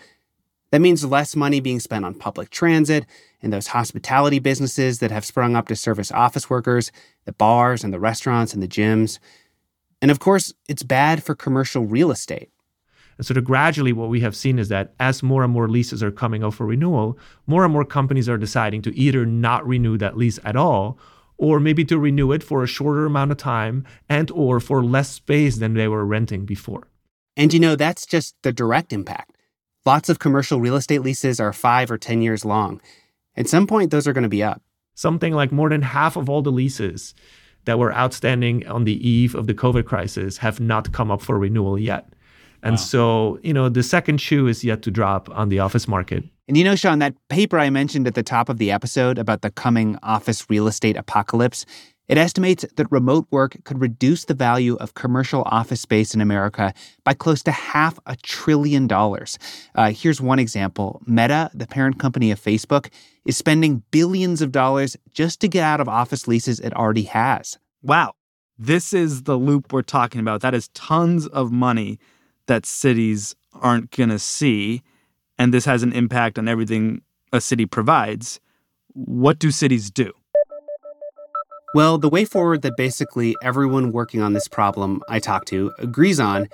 That 0.69 0.81
means 0.81 1.03
less 1.03 1.35
money 1.35 1.59
being 1.59 1.79
spent 1.79 2.05
on 2.05 2.13
public 2.13 2.51
transit 2.51 3.05
and 3.41 3.51
those 3.51 3.67
hospitality 3.67 4.37
businesses 4.37 4.99
that 4.99 5.11
have 5.11 5.25
sprung 5.25 5.55
up 5.55 5.67
to 5.67 5.75
service 5.75 6.11
office 6.11 6.47
workers, 6.47 6.91
the 7.25 7.33
bars 7.33 7.83
and 7.83 7.91
the 7.91 7.99
restaurants 7.99 8.53
and 8.53 8.61
the 8.61 8.67
gyms. 8.67 9.17
And 9.99 10.11
of 10.11 10.19
course, 10.19 10.53
it's 10.69 10.83
bad 10.83 11.23
for 11.23 11.33
commercial 11.33 11.85
real 11.85 12.11
estate. 12.11 12.51
And 13.21 13.27
so, 13.27 13.39
gradually, 13.39 13.93
what 13.93 14.09
we 14.09 14.21
have 14.21 14.35
seen 14.35 14.57
is 14.57 14.69
that 14.69 14.95
as 14.99 15.21
more 15.21 15.43
and 15.43 15.53
more 15.53 15.69
leases 15.69 16.01
are 16.01 16.09
coming 16.09 16.43
up 16.43 16.55
for 16.55 16.65
renewal, 16.65 17.19
more 17.45 17.63
and 17.63 17.71
more 17.71 17.85
companies 17.85 18.27
are 18.27 18.35
deciding 18.35 18.81
to 18.81 18.97
either 18.97 19.27
not 19.27 19.63
renew 19.67 19.95
that 19.99 20.17
lease 20.17 20.39
at 20.43 20.55
all, 20.55 20.97
or 21.37 21.59
maybe 21.59 21.85
to 21.85 21.99
renew 21.99 22.31
it 22.31 22.41
for 22.41 22.63
a 22.63 22.67
shorter 22.67 23.05
amount 23.05 23.29
of 23.29 23.37
time 23.37 23.85
and 24.09 24.31
or 24.31 24.59
for 24.59 24.83
less 24.83 25.11
space 25.11 25.57
than 25.57 25.75
they 25.75 25.87
were 25.87 26.03
renting 26.03 26.45
before. 26.45 26.87
And 27.37 27.53
you 27.53 27.59
know, 27.59 27.75
that's 27.75 28.07
just 28.07 28.33
the 28.41 28.51
direct 28.51 28.91
impact. 28.91 29.37
Lots 29.85 30.09
of 30.09 30.17
commercial 30.17 30.59
real 30.59 30.75
estate 30.75 31.03
leases 31.03 31.39
are 31.39 31.53
five 31.53 31.91
or 31.91 31.99
10 31.99 32.23
years 32.23 32.43
long. 32.43 32.81
At 33.37 33.47
some 33.47 33.67
point, 33.67 33.91
those 33.91 34.07
are 34.07 34.13
going 34.13 34.23
to 34.23 34.29
be 34.29 34.41
up. 34.41 34.63
Something 34.95 35.35
like 35.35 35.51
more 35.51 35.69
than 35.69 35.83
half 35.83 36.15
of 36.15 36.27
all 36.27 36.41
the 36.41 36.51
leases 36.51 37.13
that 37.65 37.77
were 37.77 37.93
outstanding 37.93 38.65
on 38.65 38.85
the 38.85 39.07
eve 39.07 39.35
of 39.35 39.45
the 39.45 39.53
COVID 39.53 39.85
crisis 39.85 40.37
have 40.37 40.59
not 40.59 40.91
come 40.91 41.11
up 41.11 41.21
for 41.21 41.37
renewal 41.37 41.77
yet. 41.77 42.11
And 42.63 42.73
wow. 42.73 42.77
so, 42.77 43.39
you 43.43 43.53
know, 43.53 43.69
the 43.69 43.83
second 43.83 44.19
shoe 44.21 44.47
is 44.47 44.63
yet 44.63 44.81
to 44.83 44.91
drop 44.91 45.29
on 45.31 45.49
the 45.49 45.59
office 45.59 45.87
market. 45.87 46.23
And 46.47 46.57
you 46.57 46.63
know, 46.63 46.75
Sean, 46.75 46.99
that 46.99 47.15
paper 47.29 47.57
I 47.57 47.69
mentioned 47.69 48.07
at 48.07 48.15
the 48.15 48.23
top 48.23 48.49
of 48.49 48.57
the 48.57 48.71
episode 48.71 49.17
about 49.17 49.41
the 49.41 49.51
coming 49.51 49.97
office 50.03 50.49
real 50.49 50.67
estate 50.67 50.97
apocalypse, 50.97 51.65
it 52.07 52.17
estimates 52.17 52.65
that 52.75 52.91
remote 52.91 53.25
work 53.31 53.55
could 53.63 53.79
reduce 53.79 54.25
the 54.25 54.33
value 54.33 54.75
of 54.75 54.95
commercial 54.95 55.43
office 55.45 55.79
space 55.79 56.13
in 56.13 56.19
America 56.19 56.73
by 57.05 57.13
close 57.13 57.41
to 57.43 57.51
half 57.51 57.97
a 58.05 58.17
trillion 58.17 58.85
dollars. 58.85 59.39
Uh, 59.75 59.91
here's 59.91 60.19
one 60.19 60.39
example 60.39 61.01
Meta, 61.07 61.49
the 61.53 61.67
parent 61.67 61.99
company 61.99 62.29
of 62.31 62.39
Facebook, 62.41 62.91
is 63.25 63.37
spending 63.37 63.83
billions 63.91 64.41
of 64.41 64.51
dollars 64.51 64.97
just 65.13 65.39
to 65.39 65.47
get 65.47 65.63
out 65.63 65.79
of 65.79 65.87
office 65.87 66.27
leases 66.27 66.59
it 66.59 66.73
already 66.73 67.03
has. 67.03 67.57
Wow. 67.81 68.11
This 68.57 68.91
is 68.91 69.23
the 69.23 69.37
loop 69.37 69.71
we're 69.71 69.81
talking 69.81 70.19
about. 70.19 70.41
That 70.41 70.53
is 70.53 70.67
tons 70.73 71.27
of 71.27 71.51
money 71.51 71.97
that 72.51 72.65
cities 72.65 73.33
aren't 73.53 73.91
going 73.91 74.09
to 74.09 74.19
see. 74.19 74.81
And 75.37 75.53
this 75.53 75.63
has 75.63 75.83
an 75.83 75.93
impact 75.93 76.37
on 76.37 76.49
everything 76.49 77.01
a 77.31 77.39
city 77.39 77.65
provides. 77.65 78.41
What 78.89 79.39
do 79.39 79.51
cities 79.51 79.89
do? 79.89 80.11
Well, 81.73 81.97
the 81.97 82.09
way 82.09 82.25
forward 82.25 82.61
that 82.63 82.75
basically 82.75 83.35
everyone 83.41 83.93
working 83.93 84.21
on 84.21 84.33
this 84.33 84.49
problem 84.49 85.01
I 85.07 85.19
talk 85.19 85.45
to 85.45 85.71
agrees 85.79 86.19
on 86.19 86.49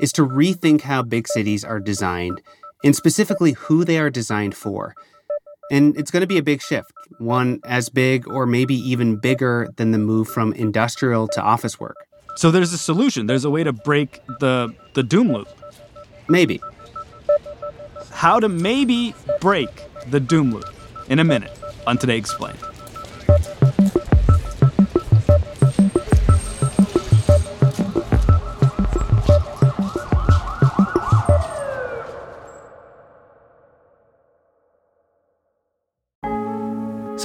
is 0.00 0.12
to 0.14 0.26
rethink 0.26 0.80
how 0.80 1.02
big 1.02 1.28
cities 1.28 1.64
are 1.64 1.78
designed 1.78 2.42
and 2.82 2.96
specifically 2.96 3.52
who 3.52 3.84
they 3.84 4.00
are 4.00 4.10
designed 4.10 4.56
for. 4.56 4.96
And 5.70 5.96
it's 5.96 6.10
going 6.10 6.22
to 6.22 6.26
be 6.26 6.38
a 6.38 6.42
big 6.42 6.60
shift, 6.60 6.90
one 7.18 7.60
as 7.64 7.88
big 7.88 8.26
or 8.28 8.46
maybe 8.46 8.74
even 8.74 9.20
bigger 9.20 9.68
than 9.76 9.92
the 9.92 9.98
move 9.98 10.26
from 10.26 10.52
industrial 10.54 11.28
to 11.28 11.40
office 11.40 11.78
work. 11.78 12.05
So 12.36 12.50
there's 12.50 12.72
a 12.74 12.78
solution. 12.78 13.26
There's 13.26 13.44
a 13.44 13.50
way 13.50 13.64
to 13.64 13.72
break 13.72 14.20
the 14.40 14.74
the 14.92 15.02
doom 15.02 15.32
loop. 15.32 15.48
Maybe. 16.28 16.60
How 18.10 18.40
to 18.40 18.48
maybe 18.48 19.14
break 19.40 19.70
the 20.10 20.20
doom 20.20 20.52
loop 20.52 20.68
in 21.08 21.18
a 21.18 21.24
minute 21.24 21.58
on 21.86 21.96
Today 21.98 22.18
Explained. 22.18 22.58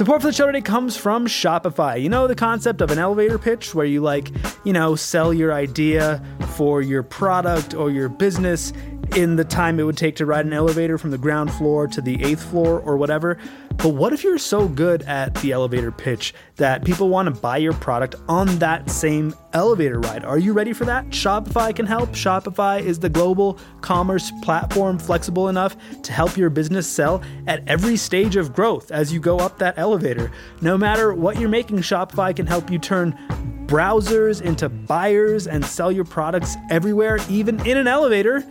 Support 0.02 0.22
for 0.22 0.26
the 0.26 0.32
show 0.32 0.46
today 0.46 0.62
comes 0.62 0.96
from 0.96 1.28
Shopify. 1.28 2.02
You 2.02 2.08
know 2.08 2.26
the 2.26 2.34
concept 2.34 2.80
of 2.80 2.90
an 2.90 2.98
elevator 2.98 3.38
pitch 3.38 3.72
where 3.72 3.86
you 3.86 4.00
like, 4.00 4.32
you 4.64 4.72
know, 4.72 4.96
sell 4.96 5.32
your 5.32 5.52
idea 5.52 6.20
for 6.56 6.82
your 6.82 7.04
product 7.04 7.72
or 7.72 7.88
your 7.88 8.08
business 8.08 8.72
in 9.16 9.36
the 9.36 9.44
time 9.44 9.78
it 9.78 9.82
would 9.82 9.96
take 9.96 10.16
to 10.16 10.26
ride 10.26 10.46
an 10.46 10.52
elevator 10.52 10.96
from 10.96 11.10
the 11.10 11.18
ground 11.18 11.52
floor 11.52 11.86
to 11.86 12.00
the 12.00 12.22
eighth 12.24 12.42
floor 12.42 12.80
or 12.80 12.96
whatever. 12.96 13.38
But 13.76 13.90
what 13.90 14.12
if 14.12 14.24
you're 14.24 14.38
so 14.38 14.68
good 14.68 15.02
at 15.02 15.34
the 15.36 15.52
elevator 15.52 15.90
pitch 15.90 16.34
that 16.56 16.84
people 16.84 17.08
want 17.08 17.26
to 17.26 17.40
buy 17.40 17.58
your 17.58 17.72
product 17.74 18.14
on 18.28 18.46
that 18.58 18.90
same 18.90 19.34
elevator 19.52 20.00
ride? 20.00 20.24
Are 20.24 20.38
you 20.38 20.52
ready 20.52 20.72
for 20.72 20.84
that? 20.86 21.08
Shopify 21.10 21.74
can 21.74 21.86
help. 21.86 22.10
Shopify 22.10 22.80
is 22.80 22.98
the 22.98 23.08
global 23.08 23.58
commerce 23.80 24.32
platform 24.42 24.98
flexible 24.98 25.48
enough 25.48 25.76
to 26.02 26.12
help 26.12 26.36
your 26.36 26.50
business 26.50 26.86
sell 26.86 27.22
at 27.46 27.66
every 27.68 27.96
stage 27.96 28.36
of 28.36 28.54
growth 28.54 28.90
as 28.90 29.12
you 29.12 29.20
go 29.20 29.38
up 29.38 29.58
that 29.58 29.78
elevator. 29.78 30.30
No 30.60 30.78
matter 30.78 31.12
what 31.12 31.38
you're 31.38 31.48
making, 31.48 31.78
Shopify 31.78 32.34
can 32.34 32.46
help 32.46 32.70
you 32.70 32.78
turn 32.78 33.18
browsers 33.66 34.42
into 34.42 34.68
buyers 34.68 35.46
and 35.46 35.64
sell 35.64 35.90
your 35.90 36.04
products 36.04 36.56
everywhere, 36.70 37.18
even 37.28 37.64
in 37.66 37.76
an 37.78 37.86
elevator 37.86 38.44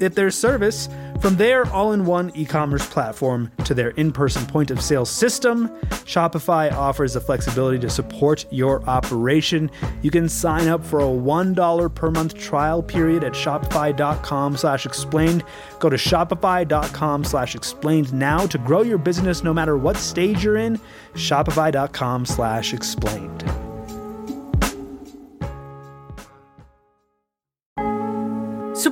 if 0.00 0.14
their 0.14 0.30
service. 0.30 0.88
From 1.20 1.36
their 1.36 1.66
all 1.72 1.92
in 1.92 2.04
one 2.04 2.30
e 2.34 2.44
commerce 2.44 2.86
platform 2.86 3.50
to 3.64 3.74
their 3.74 3.90
in 3.90 4.12
person 4.12 4.46
point 4.46 4.70
of 4.70 4.80
sale 4.80 5.06
system, 5.06 5.68
Shopify 6.04 6.70
offers 6.72 7.14
the 7.14 7.20
flexibility 7.20 7.78
to 7.78 7.90
support 7.90 8.44
your 8.50 8.82
operation. 8.84 9.70
You 10.02 10.10
can 10.10 10.28
sign 10.28 10.68
up 10.68 10.84
for 10.84 11.00
a 11.00 11.04
$1 11.04 11.94
per 11.94 12.10
month 12.10 12.34
trial 12.34 12.82
period 12.82 13.24
at 13.24 13.32
shopify.com 13.32 14.56
slash 14.56 14.86
explained. 14.86 15.44
Go 15.78 15.88
to 15.88 15.96
shopify.com 15.96 17.24
slash 17.24 17.54
explained 17.54 18.12
now 18.12 18.46
to 18.46 18.58
grow 18.58 18.82
your 18.82 18.98
business 18.98 19.42
no 19.42 19.54
matter 19.54 19.76
what 19.76 19.96
stage 19.96 20.44
you're 20.44 20.58
in. 20.58 20.78
Shopify.com 21.14 22.26
slash 22.26 22.74
explained. 22.74 23.65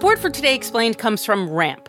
Support 0.04 0.18
for 0.18 0.28
Today 0.28 0.54
Explained 0.54 0.98
comes 0.98 1.24
from 1.24 1.48
Ramp. 1.48 1.88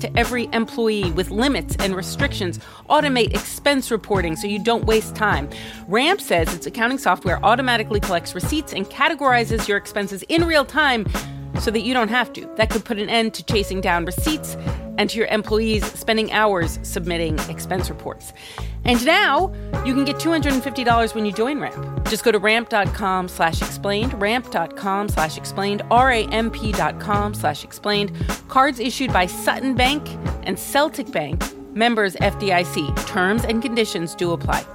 to 0.01 0.17
every 0.17 0.49
employee 0.53 1.11
with 1.11 1.31
limits 1.31 1.75
and 1.79 1.95
restrictions, 1.95 2.59
automate 2.89 3.33
expense 3.33 3.89
reporting 3.89 4.35
so 4.35 4.47
you 4.47 4.63
don't 4.63 4.85
waste 4.85 5.15
time. 5.15 5.49
Ramp 5.87 6.19
says 6.19 6.53
its 6.53 6.65
accounting 6.65 6.97
software 6.97 7.43
automatically 7.43 7.99
collects 7.99 8.35
receipts 8.35 8.73
and 8.73 8.85
categorizes 8.87 9.67
your 9.67 9.77
expenses 9.77 10.23
in 10.23 10.45
real 10.45 10.65
time 10.65 11.05
so 11.59 11.71
that 11.71 11.81
you 11.81 11.93
don't 11.93 12.09
have 12.09 12.33
to. 12.33 12.49
That 12.57 12.69
could 12.69 12.83
put 12.83 12.97
an 12.97 13.09
end 13.09 13.33
to 13.35 13.43
chasing 13.43 13.81
down 13.81 14.05
receipts 14.05 14.57
and 14.97 15.09
to 15.09 15.17
your 15.17 15.27
employees 15.27 15.85
spending 15.93 16.31
hours 16.31 16.79
submitting 16.83 17.37
expense 17.49 17.89
reports. 17.89 18.33
And 18.85 19.03
now 19.05 19.53
you 19.85 19.93
can 19.93 20.05
get 20.05 20.17
$250 20.17 21.15
when 21.15 21.25
you 21.25 21.31
join 21.31 21.59
Ramp. 21.59 22.07
Just 22.09 22.23
go 22.23 22.31
to 22.31 22.39
ramp.com 22.39 23.27
slash 23.27 23.61
explained, 23.61 24.19
ramp.com 24.21 25.09
slash 25.09 25.37
explained, 25.37 25.81
R-A-M-P.com 25.91 27.33
slash 27.33 27.63
explained. 27.63 28.11
Cards 28.47 28.79
issued 28.79 29.13
by 29.13 29.25
Sutton 29.25 29.75
Bank 29.75 30.07
and 30.43 30.57
Celtic 30.57 31.11
Bank, 31.11 31.41
members 31.75 32.15
FDIC. 32.15 33.07
Terms 33.07 33.45
and 33.45 33.61
conditions 33.61 34.15
do 34.15 34.31
apply. 34.31 34.65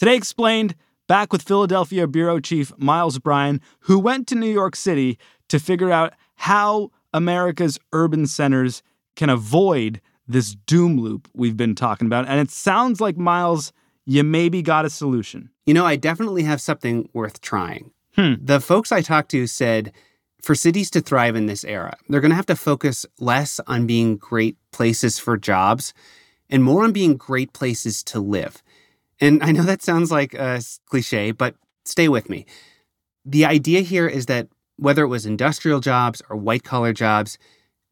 Today 0.00 0.16
explained 0.16 0.76
back 1.10 1.32
with 1.32 1.42
Philadelphia 1.42 2.06
Bureau 2.06 2.38
Chief 2.38 2.72
Miles 2.78 3.18
Bryan, 3.18 3.60
who 3.80 3.98
went 3.98 4.28
to 4.28 4.36
New 4.36 4.48
York 4.48 4.76
City 4.76 5.18
to 5.48 5.58
figure 5.58 5.90
out 5.90 6.14
how 6.36 6.92
America's 7.12 7.80
urban 7.92 8.28
centers 8.28 8.84
can 9.16 9.28
avoid 9.28 10.00
this 10.28 10.54
doom 10.66 11.00
loop 11.00 11.26
we've 11.34 11.56
been 11.56 11.74
talking 11.74 12.06
about. 12.06 12.28
And 12.28 12.38
it 12.38 12.48
sounds 12.48 13.00
like, 13.00 13.16
Miles, 13.16 13.72
you 14.06 14.22
maybe 14.22 14.62
got 14.62 14.84
a 14.84 14.88
solution. 14.88 15.50
You 15.66 15.74
know, 15.74 15.84
I 15.84 15.96
definitely 15.96 16.44
have 16.44 16.60
something 16.60 17.08
worth 17.12 17.40
trying. 17.40 17.90
Hmm. 18.14 18.34
The 18.40 18.60
folks 18.60 18.92
I 18.92 19.02
talked 19.02 19.32
to 19.32 19.48
said 19.48 19.92
for 20.40 20.54
cities 20.54 20.90
to 20.90 21.00
thrive 21.00 21.34
in 21.34 21.46
this 21.46 21.64
era, 21.64 21.96
they're 22.08 22.20
going 22.20 22.30
to 22.30 22.36
have 22.36 22.46
to 22.46 22.54
focus 22.54 23.04
less 23.18 23.58
on 23.66 23.84
being 23.84 24.16
great 24.16 24.56
places 24.70 25.18
for 25.18 25.36
jobs 25.36 25.92
and 26.48 26.62
more 26.62 26.84
on 26.84 26.92
being 26.92 27.16
great 27.16 27.52
places 27.52 28.04
to 28.04 28.20
live. 28.20 28.62
And 29.20 29.42
I 29.42 29.52
know 29.52 29.62
that 29.62 29.82
sounds 29.82 30.10
like 30.10 30.34
a 30.34 30.62
cliche, 30.86 31.30
but 31.30 31.54
stay 31.84 32.08
with 32.08 32.30
me. 32.30 32.46
The 33.24 33.44
idea 33.44 33.80
here 33.82 34.06
is 34.06 34.26
that 34.26 34.48
whether 34.76 35.04
it 35.04 35.08
was 35.08 35.26
industrial 35.26 35.80
jobs 35.80 36.22
or 36.30 36.36
white 36.36 36.64
collar 36.64 36.94
jobs, 36.94 37.36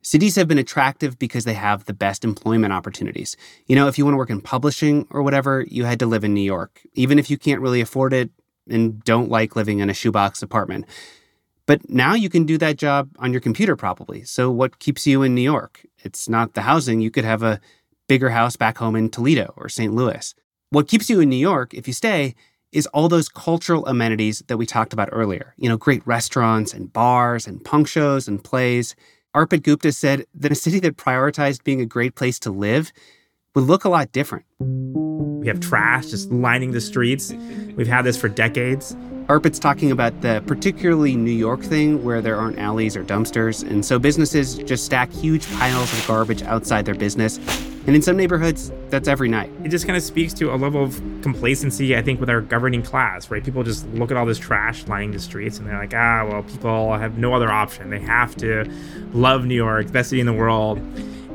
cities 0.02 0.36
have 0.36 0.48
been 0.48 0.58
attractive 0.58 1.18
because 1.18 1.44
they 1.44 1.54
have 1.54 1.84
the 1.84 1.92
best 1.92 2.24
employment 2.24 2.72
opportunities. 2.72 3.36
You 3.66 3.76
know, 3.76 3.88
if 3.88 3.98
you 3.98 4.04
want 4.04 4.14
to 4.14 4.18
work 4.18 4.30
in 4.30 4.40
publishing 4.40 5.06
or 5.10 5.22
whatever, 5.22 5.66
you 5.68 5.84
had 5.84 5.98
to 5.98 6.06
live 6.06 6.24
in 6.24 6.32
New 6.32 6.40
York, 6.40 6.80
even 6.94 7.18
if 7.18 7.30
you 7.30 7.36
can't 7.36 7.60
really 7.60 7.82
afford 7.82 8.14
it 8.14 8.30
and 8.68 9.02
don't 9.04 9.30
like 9.30 9.54
living 9.54 9.80
in 9.80 9.90
a 9.90 9.94
shoebox 9.94 10.42
apartment. 10.42 10.86
But 11.66 11.90
now 11.90 12.14
you 12.14 12.30
can 12.30 12.46
do 12.46 12.56
that 12.58 12.78
job 12.78 13.10
on 13.18 13.32
your 13.32 13.42
computer, 13.42 13.76
probably. 13.76 14.24
So, 14.24 14.50
what 14.50 14.78
keeps 14.78 15.06
you 15.06 15.22
in 15.22 15.34
New 15.34 15.42
York? 15.42 15.84
It's 15.98 16.26
not 16.26 16.54
the 16.54 16.62
housing. 16.62 17.02
You 17.02 17.10
could 17.10 17.26
have 17.26 17.42
a 17.42 17.60
bigger 18.06 18.30
house 18.30 18.56
back 18.56 18.78
home 18.78 18.96
in 18.96 19.10
Toledo 19.10 19.52
or 19.54 19.68
St. 19.68 19.92
Louis. 19.92 20.34
What 20.70 20.86
keeps 20.86 21.08
you 21.08 21.20
in 21.20 21.30
New 21.30 21.36
York, 21.36 21.72
if 21.72 21.86
you 21.86 21.94
stay, 21.94 22.34
is 22.72 22.86
all 22.88 23.08
those 23.08 23.30
cultural 23.30 23.86
amenities 23.86 24.42
that 24.48 24.58
we 24.58 24.66
talked 24.66 24.92
about 24.92 25.08
earlier. 25.12 25.54
You 25.56 25.70
know, 25.70 25.78
great 25.78 26.06
restaurants 26.06 26.74
and 26.74 26.92
bars 26.92 27.46
and 27.46 27.64
punk 27.64 27.88
shows 27.88 28.28
and 28.28 28.44
plays. 28.44 28.94
Arpit 29.34 29.62
Gupta 29.62 29.92
said 29.92 30.26
that 30.34 30.52
a 30.52 30.54
city 30.54 30.78
that 30.80 30.98
prioritized 30.98 31.64
being 31.64 31.80
a 31.80 31.86
great 31.86 32.16
place 32.16 32.38
to 32.40 32.50
live 32.50 32.92
would 33.54 33.64
look 33.64 33.86
a 33.86 33.88
lot 33.88 34.12
different. 34.12 34.44
We 34.60 35.46
have 35.46 35.60
trash 35.60 36.08
just 36.08 36.30
lining 36.30 36.72
the 36.72 36.82
streets. 36.82 37.32
We've 37.74 37.88
had 37.88 38.02
this 38.02 38.18
for 38.18 38.28
decades. 38.28 38.94
Arpit's 39.28 39.58
talking 39.58 39.92
about 39.92 40.18
the 40.22 40.42
particularly 40.46 41.14
New 41.14 41.30
York 41.30 41.60
thing 41.60 42.02
where 42.02 42.22
there 42.22 42.36
aren't 42.36 42.58
alleys 42.58 42.96
or 42.96 43.04
dumpsters, 43.04 43.62
and 43.62 43.84
so 43.84 43.98
businesses 43.98 44.54
just 44.54 44.86
stack 44.86 45.12
huge 45.12 45.46
piles 45.52 45.92
of 45.92 46.06
garbage 46.06 46.42
outside 46.44 46.86
their 46.86 46.94
business. 46.94 47.36
And 47.86 47.94
in 47.94 48.00
some 48.00 48.16
neighborhoods, 48.16 48.72
that's 48.88 49.06
every 49.06 49.28
night. 49.28 49.50
It 49.64 49.68
just 49.68 49.86
kind 49.86 49.98
of 49.98 50.02
speaks 50.02 50.32
to 50.34 50.54
a 50.54 50.56
level 50.56 50.82
of 50.82 50.94
complacency, 51.20 51.94
I 51.94 52.00
think, 52.00 52.20
with 52.20 52.30
our 52.30 52.40
governing 52.40 52.82
class, 52.82 53.30
right? 53.30 53.44
People 53.44 53.62
just 53.62 53.86
look 53.88 54.10
at 54.10 54.16
all 54.16 54.24
this 54.24 54.38
trash 54.38 54.86
lining 54.86 55.10
the 55.10 55.18
streets 55.18 55.58
and 55.58 55.66
they're 55.66 55.78
like, 55.78 55.94
ah, 55.94 56.26
well, 56.26 56.42
people 56.42 56.94
have 56.94 57.18
no 57.18 57.34
other 57.34 57.50
option. 57.50 57.90
They 57.90 58.00
have 58.00 58.34
to 58.36 58.64
love 59.12 59.44
New 59.44 59.54
York, 59.54 59.92
best 59.92 60.08
city 60.08 60.20
in 60.20 60.26
the 60.26 60.32
world. 60.32 60.80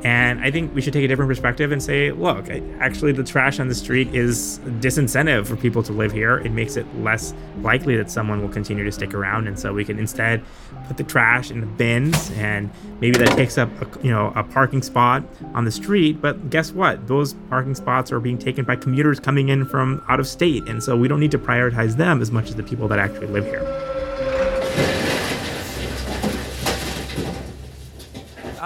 And 0.04 0.42
I 0.42 0.52
think 0.52 0.76
we 0.76 0.82
should 0.82 0.92
take 0.92 1.06
a 1.06 1.08
different 1.08 1.30
perspective 1.30 1.72
and 1.72 1.82
say, 1.82 2.12
look, 2.12 2.50
actually, 2.80 3.14
the 3.14 3.24
trash 3.24 3.60
on 3.60 3.70
the 3.70 3.76
street 3.76 4.14
is 4.14 4.60
disincentive 4.80 5.48
for 5.48 5.56
people 5.56 5.82
to 5.84 5.94
live 5.94 6.12
here. 6.12 6.40
It 6.40 6.52
makes 6.52 6.76
it 6.76 6.86
less 7.02 7.34
likely 7.62 7.96
that 7.96 8.12
someone 8.12 8.42
will 8.42 8.50
continue 8.50 8.84
to 8.84 8.92
stick 8.92 9.14
around. 9.14 9.48
And 9.48 9.58
so 9.58 9.74
we 9.74 9.86
can 9.86 9.98
instead 9.98 10.44
put 10.88 10.98
the 10.98 11.04
trash 11.06 11.52
in 11.52 11.62
the 11.62 11.66
bins, 11.66 12.32
and 12.32 12.70
maybe 13.00 13.18
that 13.18 13.38
takes 13.38 13.58
up, 13.58 13.70
a, 13.82 14.06
you 14.06 14.12
know, 14.12 14.34
a 14.36 14.44
parking 14.44 14.82
spot 14.82 15.24
on 15.54 15.64
the 15.64 15.72
street. 15.72 16.22
But 16.22 16.50
guess 16.50 16.74
what? 16.74 17.08
Those 17.08 17.34
parking 17.50 17.76
spots 17.76 18.12
are 18.12 18.20
being 18.20 18.38
taken 18.38 18.66
by 18.66 18.76
commuters 18.76 19.22
coming 19.22 19.48
in 19.50 19.66
from 19.66 20.04
out 20.10 20.20
of 20.20 20.28
state, 20.28 20.68
and 20.68 20.84
so 20.84 20.98
we 20.98 21.08
don't 21.08 21.22
need 21.22 21.32
to 21.32 21.40
prioritize 21.40 21.96
them 21.96 22.22
as 22.22 22.30
much 22.30 22.50
as 22.50 22.56
the 22.56 22.64
people 22.64 22.90
that 22.90 23.00
actually 23.00 23.28
live 23.28 23.46
here. 23.46 23.93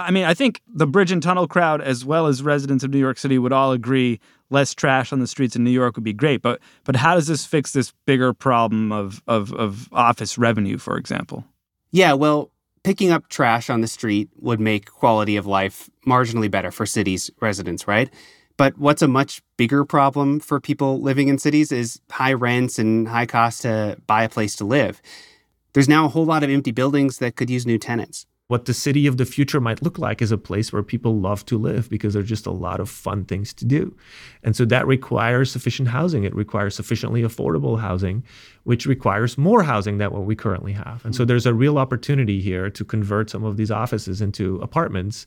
I 0.08 0.10
mean, 0.10 0.24
I 0.24 0.32
think 0.32 0.62
the 0.66 0.86
bridge 0.86 1.12
and 1.12 1.22
tunnel 1.22 1.46
crowd, 1.46 1.82
as 1.82 2.02
well 2.02 2.28
as 2.28 2.42
residents 2.42 2.82
of 2.82 2.90
New 2.90 2.98
York 2.98 3.18
City, 3.18 3.38
would 3.38 3.52
all 3.52 3.72
agree 3.72 4.20
less 4.48 4.74
trash 4.74 5.12
on 5.12 5.20
the 5.20 5.26
streets 5.26 5.54
in 5.54 5.64
New 5.64 5.70
York 5.70 5.96
would 5.96 6.04
be 6.04 6.14
great. 6.14 6.40
But 6.40 6.60
but 6.84 6.96
how 6.96 7.14
does 7.14 7.26
this 7.26 7.44
fix 7.44 7.72
this 7.72 7.92
bigger 8.06 8.32
problem 8.32 8.90
of 8.90 9.22
of, 9.28 9.52
of 9.52 9.90
office 9.92 10.38
revenue, 10.38 10.78
for 10.78 10.96
example? 10.96 11.44
Yeah, 11.90 12.14
well, 12.14 12.50
picking 12.84 13.10
up 13.10 13.28
trash 13.28 13.68
on 13.68 13.82
the 13.82 13.86
street 13.86 14.30
would 14.40 14.60
make 14.60 14.90
quality 14.90 15.36
of 15.36 15.44
life 15.44 15.90
marginally 16.06 16.50
better 16.50 16.70
for 16.70 16.86
cities 16.86 17.30
residents, 17.42 17.86
right? 17.86 18.08
But 18.56 18.78
what's 18.78 19.02
a 19.02 19.08
much 19.08 19.42
bigger 19.58 19.84
problem 19.84 20.40
for 20.40 20.58
people 20.58 21.02
living 21.02 21.28
in 21.28 21.36
cities 21.36 21.70
is 21.70 22.00
high 22.10 22.32
rents 22.32 22.78
and 22.78 23.06
high 23.08 23.26
cost 23.26 23.60
to 23.62 23.98
buy 24.06 24.24
a 24.24 24.28
place 24.30 24.56
to 24.56 24.64
live. 24.64 25.02
There's 25.74 25.88
now 25.88 26.06
a 26.06 26.08
whole 26.08 26.24
lot 26.24 26.42
of 26.42 26.48
empty 26.48 26.70
buildings 26.70 27.18
that 27.18 27.36
could 27.36 27.50
use 27.50 27.66
new 27.66 27.76
tenants 27.76 28.24
what 28.48 28.64
the 28.64 28.72
city 28.72 29.06
of 29.06 29.18
the 29.18 29.26
future 29.26 29.60
might 29.60 29.82
look 29.82 29.98
like 29.98 30.22
is 30.22 30.32
a 30.32 30.38
place 30.38 30.72
where 30.72 30.82
people 30.82 31.20
love 31.20 31.44
to 31.44 31.58
live 31.58 31.90
because 31.90 32.14
there's 32.14 32.28
just 32.28 32.46
a 32.46 32.50
lot 32.50 32.80
of 32.80 32.88
fun 32.88 33.26
things 33.26 33.52
to 33.52 33.66
do. 33.66 33.94
And 34.42 34.56
so 34.56 34.64
that 34.64 34.86
requires 34.86 35.52
sufficient 35.52 35.88
housing. 35.88 36.24
It 36.24 36.34
requires 36.34 36.74
sufficiently 36.74 37.22
affordable 37.22 37.78
housing, 37.78 38.24
which 38.64 38.86
requires 38.86 39.36
more 39.36 39.62
housing 39.62 39.98
than 39.98 40.12
what 40.12 40.24
we 40.24 40.34
currently 40.34 40.72
have. 40.72 41.04
And 41.04 41.14
so 41.14 41.24
hmm. 41.24 41.28
there's 41.28 41.44
a 41.44 41.52
real 41.52 41.76
opportunity 41.76 42.40
here 42.40 42.70
to 42.70 42.84
convert 42.86 43.28
some 43.28 43.44
of 43.44 43.58
these 43.58 43.70
offices 43.70 44.22
into 44.22 44.56
apartments 44.62 45.26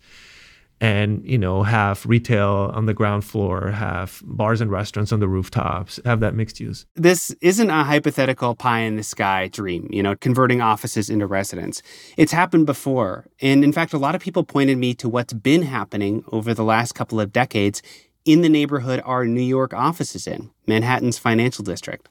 and 0.82 1.24
you 1.24 1.38
know 1.38 1.64
have 1.64 2.06
retail 2.06 2.72
on 2.74 2.88
the 2.88 2.94
ground 2.94 3.24
floor 3.24 3.70
have 3.70 4.22
bars 4.26 4.60
and 4.60 4.72
restaurants 4.72 5.14
on 5.14 5.20
the 5.20 5.28
rooftops 5.28 6.00
have 6.04 6.20
that 6.20 6.34
mixed 6.34 6.60
use. 6.60 6.86
This 6.96 7.34
isn't 7.42 7.70
a 7.70 7.84
hypothetical 7.84 8.56
pie 8.56 8.80
in 8.80 8.98
the 8.98 9.04
sky 9.04 9.48
dream 9.48 9.88
you 9.92 10.04
know 10.04 10.16
converting 10.16 10.62
offices 10.62 11.10
into 11.10 11.28
residents 11.28 11.84
it's 12.18 12.32
happened 12.32 12.66
before 12.66 13.28
and 13.40 13.64
in 13.64 13.72
fact 13.72 13.94
a 13.94 13.98
lot 13.98 14.16
of 14.16 14.22
people 14.22 14.44
pointed 14.44 14.78
me 14.78 14.94
to 14.96 15.08
what's 15.08 15.34
been 15.34 15.62
happening 15.62 16.24
over 16.32 16.54
the 16.54 16.64
last 16.64 16.94
couple 16.94 17.22
of 17.22 17.32
decades 17.32 17.82
in 18.26 18.42
the 18.42 18.50
neighborhood 18.50 19.02
our 19.06 19.26
new 19.26 19.42
york 19.42 19.74
office 19.74 20.16
is 20.16 20.26
in 20.26 20.50
manhattan's 20.66 21.20
financial 21.20 21.64
district 21.64 22.10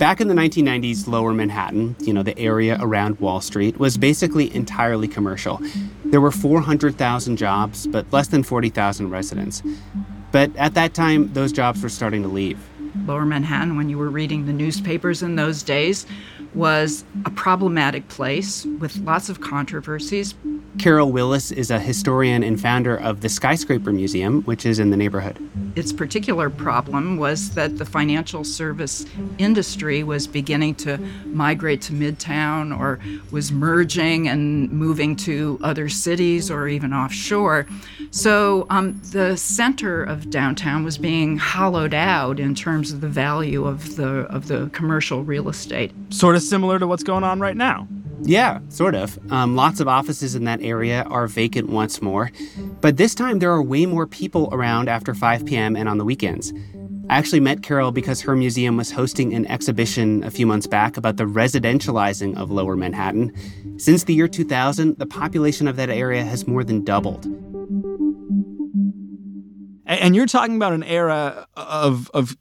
Back 0.00 0.22
in 0.22 0.28
the 0.28 0.34
1990s, 0.34 1.06
lower 1.06 1.34
Manhattan, 1.34 1.94
you 2.00 2.14
know, 2.14 2.22
the 2.22 2.36
area 2.38 2.78
around 2.80 3.20
Wall 3.20 3.42
Street, 3.42 3.78
was 3.78 3.98
basically 3.98 4.52
entirely 4.54 5.06
commercial. 5.06 5.60
There 6.06 6.22
were 6.22 6.30
400,000 6.30 7.36
jobs, 7.36 7.86
but 7.86 8.10
less 8.10 8.28
than 8.28 8.42
40,000 8.42 9.10
residents. 9.10 9.62
But 10.32 10.56
at 10.56 10.72
that 10.72 10.94
time, 10.94 11.30
those 11.34 11.52
jobs 11.52 11.82
were 11.82 11.90
starting 11.90 12.22
to 12.22 12.28
leave. 12.28 12.58
Lower 13.04 13.26
Manhattan, 13.26 13.76
when 13.76 13.90
you 13.90 13.98
were 13.98 14.08
reading 14.08 14.46
the 14.46 14.54
newspapers 14.54 15.22
in 15.22 15.36
those 15.36 15.62
days, 15.62 16.06
was 16.54 17.04
a 17.26 17.30
problematic 17.30 18.08
place 18.08 18.64
with 18.64 18.96
lots 19.00 19.28
of 19.28 19.42
controversies. 19.42 20.34
Carol 20.78 21.10
Willis 21.10 21.50
is 21.50 21.70
a 21.70 21.78
historian 21.78 22.42
and 22.42 22.60
founder 22.60 22.96
of 22.96 23.20
the 23.20 23.28
Skyscraper 23.28 23.92
Museum, 23.92 24.42
which 24.42 24.64
is 24.64 24.78
in 24.78 24.90
the 24.90 24.96
neighborhood. 24.96 25.36
Its 25.74 25.92
particular 25.92 26.48
problem 26.48 27.16
was 27.16 27.50
that 27.54 27.78
the 27.78 27.84
financial 27.84 28.44
service 28.44 29.04
industry 29.38 30.02
was 30.02 30.26
beginning 30.26 30.74
to 30.76 30.98
migrate 31.26 31.82
to 31.82 31.92
Midtown 31.92 32.76
or 32.76 33.00
was 33.30 33.50
merging 33.50 34.28
and 34.28 34.70
moving 34.70 35.16
to 35.16 35.58
other 35.62 35.88
cities 35.88 36.50
or 36.50 36.68
even 36.68 36.92
offshore. 36.92 37.66
So 38.10 38.66
um, 38.70 39.00
the 39.10 39.36
center 39.36 40.02
of 40.02 40.30
downtown 40.30 40.84
was 40.84 40.98
being 40.98 41.36
hollowed 41.36 41.94
out 41.94 42.38
in 42.38 42.54
terms 42.54 42.92
of 42.92 43.00
the 43.00 43.08
value 43.08 43.66
of 43.66 43.96
the 43.96 44.26
of 44.30 44.48
the 44.48 44.68
commercial 44.72 45.24
real 45.24 45.48
estate. 45.48 45.92
Sort 46.10 46.36
of 46.36 46.42
similar 46.42 46.78
to 46.78 46.86
what's 46.86 47.02
going 47.02 47.24
on 47.24 47.40
right 47.40 47.56
now. 47.56 47.88
Yeah, 48.22 48.60
sort 48.68 48.94
of. 48.94 49.18
Um, 49.32 49.56
lots 49.56 49.80
of 49.80 49.88
offices 49.88 50.34
in 50.34 50.44
that 50.44 50.60
area 50.62 51.02
are 51.04 51.26
vacant 51.26 51.68
once 51.68 52.02
more. 52.02 52.30
But 52.80 52.96
this 52.96 53.14
time 53.14 53.38
there 53.38 53.50
are 53.50 53.62
way 53.62 53.86
more 53.86 54.06
people 54.06 54.48
around 54.52 54.88
after 54.88 55.14
5 55.14 55.46
p.m. 55.46 55.76
and 55.76 55.88
on 55.88 55.98
the 55.98 56.04
weekends. 56.04 56.52
I 57.08 57.16
actually 57.16 57.40
met 57.40 57.64
Carol 57.64 57.90
because 57.90 58.20
her 58.20 58.36
museum 58.36 58.76
was 58.76 58.92
hosting 58.92 59.34
an 59.34 59.44
exhibition 59.46 60.22
a 60.22 60.30
few 60.30 60.46
months 60.46 60.68
back 60.68 60.96
about 60.96 61.16
the 61.16 61.24
residentializing 61.24 62.36
of 62.36 62.52
lower 62.52 62.76
Manhattan. 62.76 63.34
Since 63.78 64.04
the 64.04 64.14
year 64.14 64.28
2000, 64.28 64.98
the 64.98 65.06
population 65.06 65.66
of 65.66 65.74
that 65.74 65.90
area 65.90 66.22
has 66.22 66.46
more 66.46 66.62
than 66.62 66.84
doubled. 66.84 67.26
And 69.86 70.14
you're 70.14 70.26
talking 70.26 70.54
about 70.54 70.72
an 70.72 70.84
era 70.84 71.48
of, 71.56 72.08
of 72.14 72.36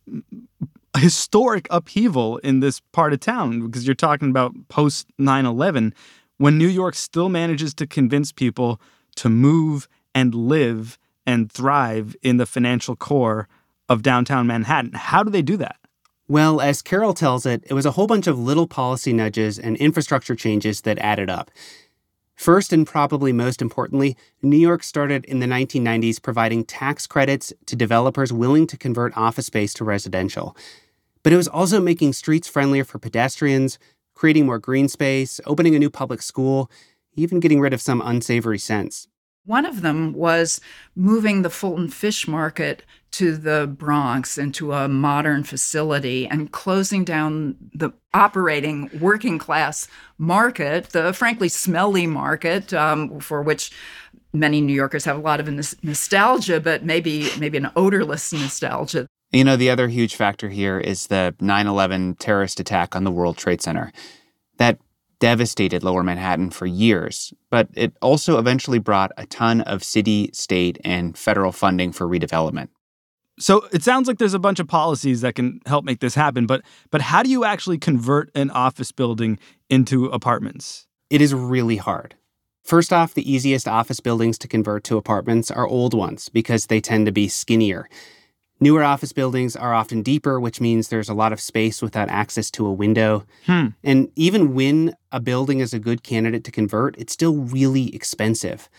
historic 0.99 1.67
upheaval 1.69 2.37
in 2.37 2.59
this 2.59 2.79
part 2.91 3.13
of 3.13 3.19
town 3.19 3.65
because 3.65 3.87
you're 3.87 3.95
talking 3.95 4.29
about 4.29 4.53
post 4.67 5.07
9 5.17 5.45
11 5.45 5.93
when 6.37 6.57
New 6.57 6.67
York 6.67 6.95
still 6.95 7.29
manages 7.29 7.73
to 7.75 7.87
convince 7.87 8.31
people 8.31 8.79
to 9.15 9.29
move 9.29 9.87
and 10.15 10.33
live 10.33 10.97
and 11.25 11.51
thrive 11.51 12.15
in 12.21 12.37
the 12.37 12.45
financial 12.45 12.95
core 12.95 13.47
of 13.87 14.01
downtown 14.01 14.47
Manhattan. 14.47 14.93
How 14.93 15.23
do 15.23 15.29
they 15.29 15.41
do 15.41 15.57
that? 15.57 15.77
Well, 16.27 16.61
as 16.61 16.81
Carol 16.83 17.13
tells 17.13 17.45
it, 17.45 17.63
it 17.65 17.73
was 17.73 17.87
a 17.87 17.91
whole 17.91 18.05
bunch 18.05 18.27
of 18.27 18.37
little 18.37 18.67
policy 18.67 19.13
nudges 19.13 19.57
and 19.57 19.75
infrastructure 19.77 20.35
changes 20.35 20.81
that 20.81 20.99
added 20.99 21.29
up. 21.29 21.49
First, 22.35 22.71
and 22.71 22.87
probably 22.87 23.33
most 23.33 23.61
importantly, 23.61 24.15
New 24.41 24.55
York 24.57 24.81
started 24.83 25.25
in 25.25 25.39
the 25.39 25.45
1990s 25.45 26.21
providing 26.21 26.63
tax 26.63 27.05
credits 27.05 27.51
to 27.65 27.75
developers 27.75 28.31
willing 28.31 28.65
to 28.67 28.77
convert 28.77 29.17
office 29.17 29.47
space 29.47 29.73
to 29.73 29.83
residential. 29.83 30.55
But 31.23 31.33
it 31.33 31.37
was 31.37 31.47
also 31.47 31.81
making 31.81 32.13
streets 32.13 32.47
friendlier 32.47 32.83
for 32.83 32.99
pedestrians, 32.99 33.77
creating 34.15 34.45
more 34.45 34.59
green 34.59 34.87
space, 34.87 35.39
opening 35.45 35.75
a 35.75 35.79
new 35.79 35.89
public 35.89 36.21
school, 36.21 36.69
even 37.15 37.39
getting 37.39 37.59
rid 37.59 37.73
of 37.73 37.81
some 37.81 38.01
unsavory 38.01 38.59
scents. 38.59 39.07
One 39.45 39.65
of 39.65 39.81
them 39.81 40.13
was 40.13 40.61
moving 40.95 41.41
the 41.41 41.49
Fulton 41.49 41.89
Fish 41.89 42.27
Market 42.27 42.83
to 43.11 43.35
the 43.35 43.65
Bronx 43.65 44.37
into 44.37 44.73
a 44.73 44.87
modern 44.87 45.43
facility 45.43 46.27
and 46.27 46.51
closing 46.51 47.03
down 47.03 47.55
the 47.73 47.91
operating 48.13 48.89
working 48.99 49.39
class 49.39 49.87
market, 50.17 50.89
the 50.89 51.13
frankly 51.13 51.49
smelly 51.49 52.05
market 52.05 52.73
um, 52.73 53.19
for 53.19 53.41
which 53.41 53.71
many 54.33 54.61
New 54.61 54.73
Yorkers 54.73 55.05
have 55.05 55.17
a 55.17 55.21
lot 55.21 55.39
of 55.39 55.47
nostalgia, 55.83 56.59
but 56.59 56.83
maybe 56.83 57.29
maybe 57.39 57.57
an 57.57 57.71
odorless 57.75 58.31
nostalgia. 58.31 59.07
You 59.31 59.43
know, 59.43 59.55
the 59.55 59.69
other 59.69 59.87
huge 59.87 60.15
factor 60.15 60.49
here 60.49 60.79
is 60.79 61.07
the 61.07 61.35
9 61.39 61.67
11 61.67 62.15
terrorist 62.15 62.59
attack 62.59 62.95
on 62.95 63.03
the 63.03 63.11
World 63.11 63.37
Trade 63.37 63.61
Center. 63.61 63.91
That 64.57 64.79
devastated 65.19 65.83
lower 65.83 66.01
Manhattan 66.01 66.49
for 66.49 66.65
years, 66.65 67.33
but 67.49 67.67
it 67.75 67.93
also 68.01 68.39
eventually 68.39 68.79
brought 68.79 69.11
a 69.17 69.25
ton 69.27 69.61
of 69.61 69.83
city, 69.83 70.31
state, 70.33 70.79
and 70.83 71.17
federal 71.17 71.51
funding 71.51 71.91
for 71.91 72.07
redevelopment. 72.07 72.69
So 73.37 73.67
it 73.71 73.83
sounds 73.83 74.07
like 74.07 74.17
there's 74.17 74.33
a 74.33 74.39
bunch 74.39 74.59
of 74.59 74.67
policies 74.67 75.21
that 75.21 75.35
can 75.35 75.61
help 75.65 75.85
make 75.85 75.99
this 75.99 76.15
happen, 76.15 76.45
but 76.45 76.61
but 76.89 77.01
how 77.01 77.21
do 77.21 77.29
you 77.29 77.45
actually 77.45 77.77
convert 77.77 78.31
an 78.35 78.49
office 78.49 78.91
building 78.91 79.37
into 79.69 80.07
apartments? 80.07 80.87
It 81.09 81.21
is 81.21 81.33
really 81.33 81.77
hard. 81.77 82.15
First 82.63 82.91
off, 82.91 83.13
the 83.13 83.31
easiest 83.31 83.67
office 83.67 83.99
buildings 83.99 84.37
to 84.39 84.47
convert 84.47 84.83
to 84.85 84.97
apartments 84.97 85.49
are 85.51 85.67
old 85.67 85.93
ones 85.93 86.29
because 86.29 86.65
they 86.65 86.81
tend 86.81 87.05
to 87.05 87.11
be 87.11 87.27
skinnier. 87.27 87.87
Newer 88.61 88.83
office 88.83 89.13
buildings 89.13 89.55
are 89.55 89.73
often 89.73 90.01
deeper, 90.01 90.39
which 90.39 90.59
means 90.59 90.87
there's 90.87 91.09
a 91.09 91.13
lot 91.13 91.31
of 91.31 91.39
space 91.39 91.81
without 91.81 92.09
access 92.09 92.51
to 92.51 92.65
a 92.65 92.73
window. 92.73 93.25
Hmm. 93.45 93.67
And 93.83 94.11
even 94.15 94.53
when 94.53 94.95
a 95.11 95.19
building 95.19 95.59
is 95.59 95.73
a 95.73 95.79
good 95.79 96.03
candidate 96.03 96.43
to 96.43 96.51
convert, 96.51 96.97
it's 96.97 97.13
still 97.13 97.37
really 97.37 97.95
expensive. 97.95 98.69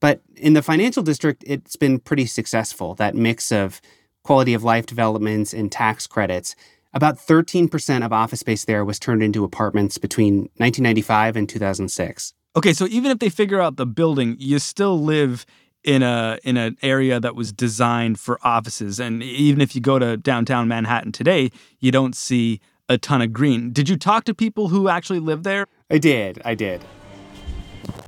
But 0.00 0.20
in 0.36 0.54
the 0.54 0.62
financial 0.62 1.02
district, 1.02 1.44
it's 1.46 1.76
been 1.76 2.00
pretty 2.00 2.26
successful 2.26 2.94
that 2.96 3.14
mix 3.14 3.52
of 3.52 3.80
quality 4.24 4.52
of 4.52 4.64
life 4.64 4.86
developments 4.86 5.54
and 5.54 5.70
tax 5.70 6.06
credits. 6.06 6.56
About 6.92 7.16
13% 7.16 8.04
of 8.04 8.12
office 8.12 8.40
space 8.40 8.64
there 8.64 8.84
was 8.84 8.98
turned 8.98 9.22
into 9.22 9.44
apartments 9.44 9.98
between 9.98 10.50
1995 10.56 11.36
and 11.36 11.48
2006. 11.48 12.34
Okay, 12.56 12.72
so 12.72 12.86
even 12.86 13.10
if 13.10 13.18
they 13.18 13.28
figure 13.28 13.60
out 13.60 13.76
the 13.76 13.86
building, 13.86 14.36
you 14.38 14.58
still 14.58 15.00
live 15.00 15.44
in 15.84 16.02
a 16.02 16.38
in 16.42 16.56
an 16.56 16.76
area 16.82 17.20
that 17.20 17.34
was 17.34 17.52
designed 17.52 18.18
for 18.18 18.38
offices. 18.42 18.98
And 18.98 19.22
even 19.22 19.60
if 19.60 19.74
you 19.74 19.80
go 19.80 19.98
to 19.98 20.16
downtown 20.16 20.66
Manhattan 20.66 21.12
today 21.12 21.50
you 21.80 21.92
don't 21.92 22.16
see 22.16 22.60
a 22.88 22.98
ton 22.98 23.22
of 23.22 23.32
green. 23.32 23.72
Did 23.72 23.88
you 23.88 23.96
talk 23.96 24.24
to 24.24 24.34
people 24.34 24.68
who 24.68 24.88
actually 24.88 25.20
live 25.20 25.42
there? 25.42 25.66
I 25.90 25.98
did. 25.98 26.40
I 26.44 26.54
did. 26.54 26.84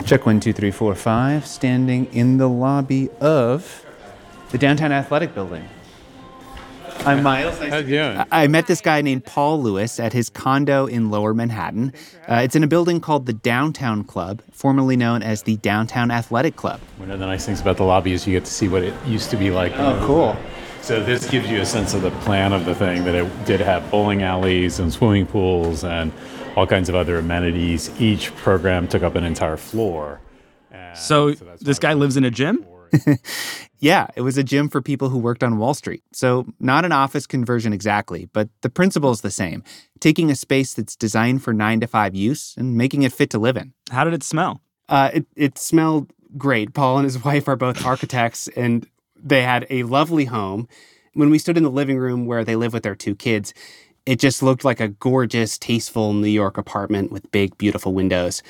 Check 0.05 0.27
one 0.27 0.41
two 0.41 0.53
three 0.53 0.71
four 0.71 0.95
five. 0.95 1.47
Standing 1.47 2.07
in 2.13 2.39
the 2.39 2.49
lobby 2.49 3.11
of 3.21 3.85
the 4.51 4.59
downtown 4.59 4.93
athletic 4.93 5.35
building 5.35 5.69
I'm 7.05 7.23
Miles. 7.23 7.61
Nice 7.61 7.71
How 7.71 7.79
you 7.79 7.85
doing? 7.85 8.25
I 8.33 8.47
met 8.47 8.67
this 8.67 8.81
guy 8.81 9.01
named 9.01 9.25
Paul 9.25 9.63
Lewis 9.63 10.01
at 10.01 10.13
his 10.13 10.29
condo 10.31 10.87
in 10.87 11.11
Lower 11.11 11.35
Manhattan. 11.35 11.93
Uh, 12.29 12.37
it's 12.37 12.57
in 12.57 12.65
a 12.65 12.67
building 12.67 13.01
called 13.01 13.27
the 13.27 13.33
Downtown 13.33 14.05
Club, 14.05 14.43
formerly 14.53 14.97
known 14.97 15.23
as 15.23 15.43
the 15.43 15.57
Downtown 15.59 16.11
Athletic 16.11 16.57
Club. 16.57 16.81
One 16.99 17.11
of 17.11 17.19
the 17.19 17.27
nice 17.27 17.47
things 17.47 17.61
about 17.61 17.77
the 17.77 17.85
lobby 17.85 18.13
is 18.13 18.27
you 18.27 18.33
get 18.33 18.45
to 18.45 18.53
see 18.53 18.69
what 18.69 18.83
it 18.83 18.95
used 19.07 19.31
to 19.31 19.37
be 19.37 19.51
like. 19.51 19.73
Oh, 19.77 20.03
cool. 20.07 20.37
So 20.83 21.03
this 21.03 21.29
gives 21.29 21.49
you 21.51 21.61
a 21.61 21.67
sense 21.67 21.95
of 21.95 22.03
the 22.03 22.11
plan 22.11 22.53
of 22.53 22.65
the 22.65 22.75
thing 22.75 23.05
that 23.05 23.15
it 23.15 23.45
did 23.45 23.61
have 23.61 23.91
bowling 23.91 24.23
alleys 24.23 24.79
and 24.79 24.93
swimming 24.93 25.27
pools 25.27 25.85
and 25.85 26.13
all 26.57 26.67
kinds 26.67 26.89
of 26.89 26.95
other 26.95 27.19
amenities. 27.19 27.91
Each 28.01 28.35
program 28.37 28.89
took 28.89 29.03
up 29.03 29.15
an 29.17 29.25
entire 29.25 29.57
floor. 29.57 30.21
So, 30.95 31.35
so 31.35 31.45
this 31.61 31.79
guy 31.79 31.93
lives 31.93 32.17
in 32.17 32.25
a 32.25 32.31
gym? 32.31 32.65
yeah, 33.79 34.07
it 34.17 34.23
was 34.23 34.39
a 34.39 34.45
gym 34.45 34.69
for 34.69 34.81
people 34.81 35.09
who 35.09 35.19
worked 35.19 35.43
on 35.43 35.59
Wall 35.59 35.75
Street. 35.75 36.03
So, 36.13 36.47
not 36.61 36.85
an 36.85 36.93
office 36.93 37.27
conversion 37.27 37.73
exactly, 37.73 38.29
but 38.33 38.49
the 38.63 38.71
principle 38.71 39.11
is 39.11 39.21
the 39.21 39.31
same 39.31 39.63
taking 40.01 40.31
a 40.31 40.35
space 40.35 40.75
that's 40.75 40.97
designed 40.97 41.43
for 41.43 41.53
nine 41.53 41.81
to 41.81 41.87
five 41.87 42.15
use 42.15 42.55
and 42.59 42.77
making 42.77 43.03
it 43.03 43.13
fit 43.13 43.31
to 43.31 43.39
live 43.39 43.57
in. 43.57 43.73
How 43.91 44.05
did 44.05 44.15
it 44.15 44.23
smell? 44.23 44.61
Uh, 44.89 45.11
it, 45.15 45.27
it 45.35 45.59
smelled 45.59 46.13
great. 46.37 46.75
Paul 46.75 46.99
and 46.99 47.05
his 47.05 47.23
wife 47.25 47.49
are 47.49 47.57
both 47.57 47.85
architects, 47.85 48.49
and 48.49 48.87
they 49.17 49.43
had 49.43 49.67
a 49.71 49.83
lovely 49.85 50.27
home. 50.27 50.69
When 51.15 51.31
we 51.31 51.39
stood 51.39 51.57
in 51.57 51.63
the 51.63 51.71
living 51.71 51.99
room 51.99 52.27
where 52.27 52.45
they 52.45 52.57
live 52.57 52.73
with 52.73 52.83
their 52.83 52.95
two 52.95 53.15
kids, 53.15 53.55
it 54.05 54.21
just 54.21 54.43
looked 54.43 54.65
like 54.65 54.81
a 54.81 54.89
gorgeous, 54.89 55.59
tasteful 55.59 56.13
New 56.13 56.29
York 56.29 56.59
apartment 56.59 57.11
with 57.11 57.31
big, 57.33 57.57
beautiful 57.59 57.93
windows. 57.93 58.43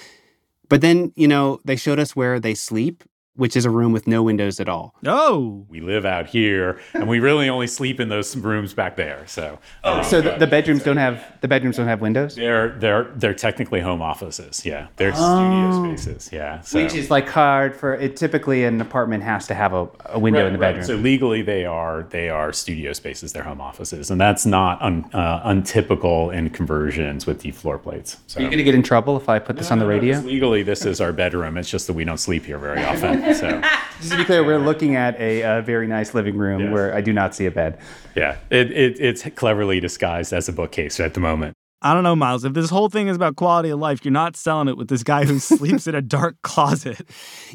But 0.69 0.81
then, 0.81 1.13
you 1.17 1.29
know, 1.29 1.61
they 1.65 1.77
showed 1.77 1.99
us 1.99 2.17
where 2.17 2.41
they 2.41 2.55
sleep, 2.55 3.05
which 3.37 3.57
is 3.57 3.65
a 3.65 3.71
room 3.71 3.93
with 3.93 4.07
no 4.07 4.23
windows 4.23 4.61
at 4.61 4.69
all. 4.69 4.95
Oh. 5.07 5.65
We 5.69 5.81
live 5.81 6.05
out 6.05 6.27
here 6.27 6.81
and 6.95 7.09
we 7.09 7.21
really 7.21 7.49
only 7.49 7.67
sleep 7.67 8.01
in 8.01 8.09
those 8.09 8.35
rooms 8.37 8.75
back 8.75 8.97
there. 8.97 9.25
So 9.27 9.59
Oh, 9.85 10.03
so 10.03 10.21
the, 10.21 10.37
the, 10.37 10.47
bedrooms 10.47 10.83
don't 10.83 10.97
have 10.97 11.23
the 11.41 11.49
bedrooms 11.49 11.77
don't 11.77 11.87
have 11.87 12.01
windows? 12.01 12.35
They're 12.35 12.71
they're 12.79 13.05
they're 13.17 13.35
technically 13.35 13.81
home 13.81 14.03
offices. 14.03 14.65
Yeah. 14.65 14.89
They're 14.97 15.13
oh. 15.15 15.85
studio 15.85 15.97
spaces. 15.97 16.31
Yeah. 16.33 16.61
So. 16.61 16.83
Which 16.83 16.95
is 16.95 17.11
like 17.11 17.29
hard 17.29 17.77
for 17.77 17.95
it 17.95 18.17
typically 18.17 18.65
an 18.65 18.81
apartment 18.81 19.23
has 19.23 19.47
to 19.49 19.55
have 19.55 19.73
a, 19.73 19.89
a 20.07 20.19
window 20.19 20.41
right, 20.41 20.47
in 20.47 20.53
the 20.53 20.59
bedroom. 20.59 20.81
Right. 20.81 20.87
So 20.87 20.97
legally 20.97 21.43
they 21.43 21.65
are 21.65 22.05
they 22.11 22.29
are 22.29 22.53
studio 22.53 22.93
spaces, 22.93 23.33
they're 23.33 23.43
home 23.43 23.61
offices. 23.61 24.11
And 24.11 24.21
that's 24.21 24.47
not 24.47 24.81
un, 24.81 25.05
uh, 25.13 25.43
untypical 25.45 26.31
in 26.31 26.51
conversions 26.51 27.27
with 27.27 27.41
the 27.41 27.51
floor 27.51 27.79
plates. 27.79 28.17
So. 28.27 28.41
Are 28.41 28.43
you 28.43 28.51
gonna 28.51 28.63
get 28.63 28.75
in 28.75 28.83
trouble 28.83 29.17
if 29.17 29.29
I 29.29 29.39
put 29.39 29.57
this 29.57 29.71
no, 29.71 29.75
on 29.75 29.79
the 29.81 29.87
radio? 29.87 30.21
No, 30.21 30.27
legally 30.27 30.63
this 30.63 30.85
is 30.87 31.01
our 31.01 31.13
bedroom. 31.13 31.57
It's 31.59 31.71
just 31.71 31.87
that 31.87 31.93
we 31.93 32.05
don't 32.05 32.19
sleep 32.19 32.45
here 32.45 32.59
very 32.59 32.83
often. 32.83 33.26
So, 33.35 33.61
just 33.99 34.13
to 34.13 34.17
be 34.19 34.25
clear, 34.25 34.45
we're 34.45 34.59
looking 34.59 34.97
at 34.97 35.19
a, 35.21 35.59
a 35.59 35.63
very 35.63 35.87
nice 35.87 36.15
living 36.15 36.37
room 36.37 36.61
yes. 36.61 36.73
where 36.73 36.95
I 36.95 37.01
do 37.01 37.13
not 37.13 37.35
see 37.35 37.47
a 37.47 37.51
bed. 37.51 37.79
Yeah, 38.15 38.37
it, 38.51 38.71
it, 38.71 39.01
it's 39.01 39.23
cleverly 39.35 39.81
disguised 39.81 40.33
as 40.33 40.49
a 40.49 40.53
bookcase 40.53 41.01
at 41.01 41.15
the 41.15 41.21
moment. 41.21 41.55
I 41.83 41.95
don't 41.95 42.03
know, 42.03 42.17
Miles. 42.17 42.45
If 42.45 42.55
this 42.55 42.71
whole 42.71 42.89
thing 42.89 43.09
is 43.09 43.17
about 43.17 43.37
quality 43.37 43.69
of 43.71 43.79
life, 43.79 44.05
you're 44.05 44.13
not 44.13 44.37
selling 44.37 44.69
it 44.69 44.77
with 44.77 44.89
this 44.89 45.03
guy 45.03 45.25
who 45.25 45.39
sleeps 45.41 45.87
in 45.87 45.95
a 45.95 46.03
dark 46.03 46.37
closet. 46.43 47.01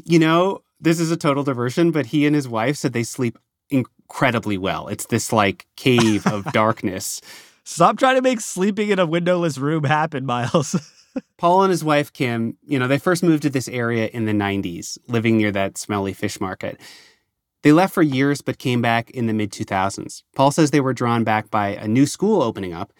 You 0.04 0.18
know, 0.18 0.62
this 0.80 1.00
is 1.00 1.10
a 1.10 1.16
total 1.16 1.44
diversion, 1.44 1.90
but 1.90 2.06
he 2.06 2.26
and 2.26 2.34
his 2.34 2.48
wife 2.48 2.76
said 2.76 2.92
they 2.92 3.02
sleep 3.02 3.38
incredibly 3.70 4.58
well. 4.58 4.88
It's 4.88 5.06
this 5.06 5.32
like 5.32 5.66
cave 5.76 6.26
of 6.26 6.44
darkness. 6.52 7.20
Stop 7.64 7.98
trying 7.98 8.16
to 8.16 8.22
make 8.22 8.40
sleeping 8.40 8.90
in 8.90 8.98
a 8.98 9.06
windowless 9.06 9.58
room 9.58 9.84
happen, 9.84 10.26
Miles. 10.26 10.76
Paul 11.36 11.62
and 11.62 11.70
his 11.70 11.84
wife, 11.84 12.12
Kim, 12.12 12.56
you 12.64 12.78
know, 12.78 12.88
they 12.88 12.98
first 12.98 13.22
moved 13.22 13.42
to 13.42 13.50
this 13.50 13.68
area 13.68 14.08
in 14.08 14.24
the 14.24 14.32
90s, 14.32 14.98
living 15.08 15.36
near 15.36 15.52
that 15.52 15.78
smelly 15.78 16.12
fish 16.12 16.40
market. 16.40 16.80
They 17.62 17.72
left 17.72 17.94
for 17.94 18.02
years 18.02 18.42
but 18.42 18.58
came 18.58 18.82
back 18.82 19.10
in 19.10 19.26
the 19.26 19.32
mid 19.32 19.52
2000s. 19.52 20.22
Paul 20.34 20.50
says 20.50 20.70
they 20.70 20.80
were 20.80 20.92
drawn 20.92 21.24
back 21.24 21.50
by 21.50 21.68
a 21.68 21.86
new 21.86 22.06
school 22.06 22.42
opening 22.42 22.72
up 22.72 22.92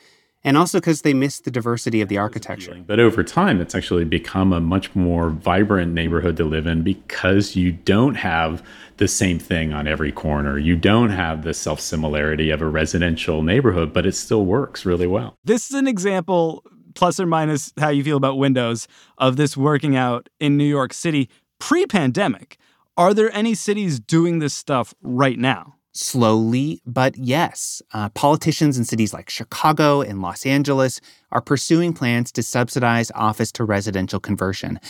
and 0.44 0.56
also 0.56 0.78
because 0.78 1.02
they 1.02 1.14
missed 1.14 1.44
the 1.44 1.50
diversity 1.50 2.00
of 2.00 2.08
the 2.08 2.18
architecture. 2.18 2.82
But 2.86 2.98
over 2.98 3.22
time, 3.22 3.60
it's 3.60 3.74
actually 3.74 4.04
become 4.04 4.52
a 4.52 4.60
much 4.60 4.94
more 4.94 5.30
vibrant 5.30 5.92
neighborhood 5.92 6.36
to 6.38 6.44
live 6.44 6.66
in 6.66 6.82
because 6.82 7.54
you 7.54 7.72
don't 7.72 8.16
have 8.16 8.62
the 8.96 9.08
same 9.08 9.38
thing 9.38 9.72
on 9.72 9.86
every 9.86 10.12
corner. 10.12 10.58
You 10.58 10.76
don't 10.76 11.10
have 11.10 11.44
the 11.44 11.54
self 11.54 11.80
similarity 11.80 12.50
of 12.50 12.60
a 12.60 12.66
residential 12.66 13.42
neighborhood, 13.42 13.92
but 13.92 14.06
it 14.06 14.12
still 14.12 14.44
works 14.44 14.84
really 14.84 15.06
well. 15.06 15.36
This 15.44 15.70
is 15.70 15.76
an 15.76 15.86
example, 15.86 16.64
plus 16.94 17.18
or 17.20 17.26
minus 17.26 17.72
how 17.78 17.88
you 17.88 18.04
feel 18.04 18.16
about 18.16 18.38
windows, 18.38 18.88
of 19.18 19.36
this 19.36 19.56
working 19.56 19.96
out 19.96 20.28
in 20.40 20.56
New 20.56 20.64
York 20.64 20.92
City 20.92 21.28
pre 21.58 21.86
pandemic. 21.86 22.58
Are 22.96 23.14
there 23.14 23.34
any 23.34 23.54
cities 23.54 23.98
doing 23.98 24.38
this 24.38 24.52
stuff 24.52 24.94
right 25.02 25.38
now? 25.38 25.76
Slowly, 25.92 26.80
but 26.86 27.16
yes. 27.16 27.82
Uh, 27.92 28.08
politicians 28.10 28.78
in 28.78 28.84
cities 28.84 29.12
like 29.12 29.30
Chicago 29.30 30.00
and 30.00 30.22
Los 30.22 30.46
Angeles 30.46 31.00
are 31.30 31.40
pursuing 31.40 31.92
plans 31.92 32.32
to 32.32 32.42
subsidize 32.42 33.10
office 33.14 33.52
to 33.52 33.64
residential 33.64 34.20
conversion. 34.20 34.80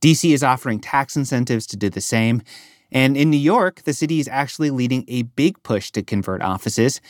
DC 0.00 0.32
is 0.32 0.42
offering 0.42 0.80
tax 0.80 1.16
incentives 1.16 1.66
to 1.68 1.76
do 1.76 1.90
the 1.90 2.00
same. 2.00 2.42
And 2.92 3.16
in 3.16 3.30
New 3.30 3.36
York, 3.36 3.82
the 3.82 3.92
city 3.92 4.18
is 4.18 4.28
actually 4.28 4.70
leading 4.70 5.04
a 5.08 5.22
big 5.22 5.62
push 5.62 5.90
to 5.92 6.02
convert 6.02 6.42
offices. 6.42 7.00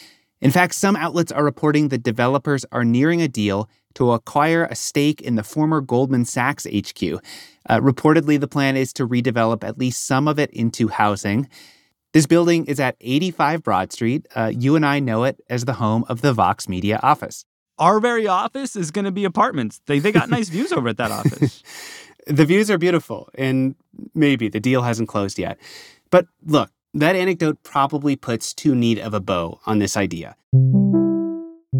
In 0.40 0.50
fact, 0.50 0.74
some 0.74 0.96
outlets 0.96 1.30
are 1.30 1.44
reporting 1.44 1.88
that 1.88 2.02
developers 2.02 2.64
are 2.72 2.84
nearing 2.84 3.20
a 3.20 3.28
deal 3.28 3.68
to 3.94 4.12
acquire 4.12 4.64
a 4.64 4.74
stake 4.74 5.20
in 5.20 5.34
the 5.34 5.42
former 5.42 5.80
Goldman 5.80 6.24
Sachs 6.24 6.64
HQ. 6.64 7.02
Uh, 7.68 7.80
reportedly, 7.80 8.40
the 8.40 8.48
plan 8.48 8.76
is 8.76 8.92
to 8.94 9.06
redevelop 9.06 9.64
at 9.64 9.78
least 9.78 10.06
some 10.06 10.28
of 10.28 10.38
it 10.38 10.50
into 10.50 10.88
housing. 10.88 11.48
This 12.12 12.26
building 12.26 12.66
is 12.66 12.80
at 12.80 12.96
85 13.00 13.62
Broad 13.62 13.92
Street. 13.92 14.26
Uh, 14.34 14.50
you 14.54 14.76
and 14.76 14.84
I 14.86 14.98
know 14.98 15.24
it 15.24 15.40
as 15.48 15.64
the 15.64 15.74
home 15.74 16.04
of 16.08 16.22
the 16.22 16.32
Vox 16.32 16.68
Media 16.68 16.98
office. 17.02 17.44
Our 17.78 18.00
very 18.00 18.26
office 18.26 18.76
is 18.76 18.90
going 18.90 19.04
to 19.04 19.10
be 19.10 19.24
apartments. 19.24 19.80
They, 19.86 19.98
they 19.98 20.12
got 20.12 20.28
nice 20.28 20.48
views 20.48 20.72
over 20.72 20.88
at 20.88 20.96
that 20.96 21.10
office. 21.12 21.62
the 22.26 22.44
views 22.44 22.70
are 22.70 22.78
beautiful, 22.78 23.28
and 23.34 23.74
maybe 24.14 24.48
the 24.48 24.60
deal 24.60 24.82
hasn't 24.82 25.08
closed 25.08 25.38
yet. 25.38 25.58
But 26.10 26.26
look, 26.44 26.70
that 26.94 27.14
anecdote 27.14 27.62
probably 27.62 28.16
puts 28.16 28.52
too 28.52 28.74
neat 28.74 28.98
of 28.98 29.14
a 29.14 29.20
bow 29.20 29.60
on 29.66 29.78
this 29.78 29.96
idea. 29.96 30.34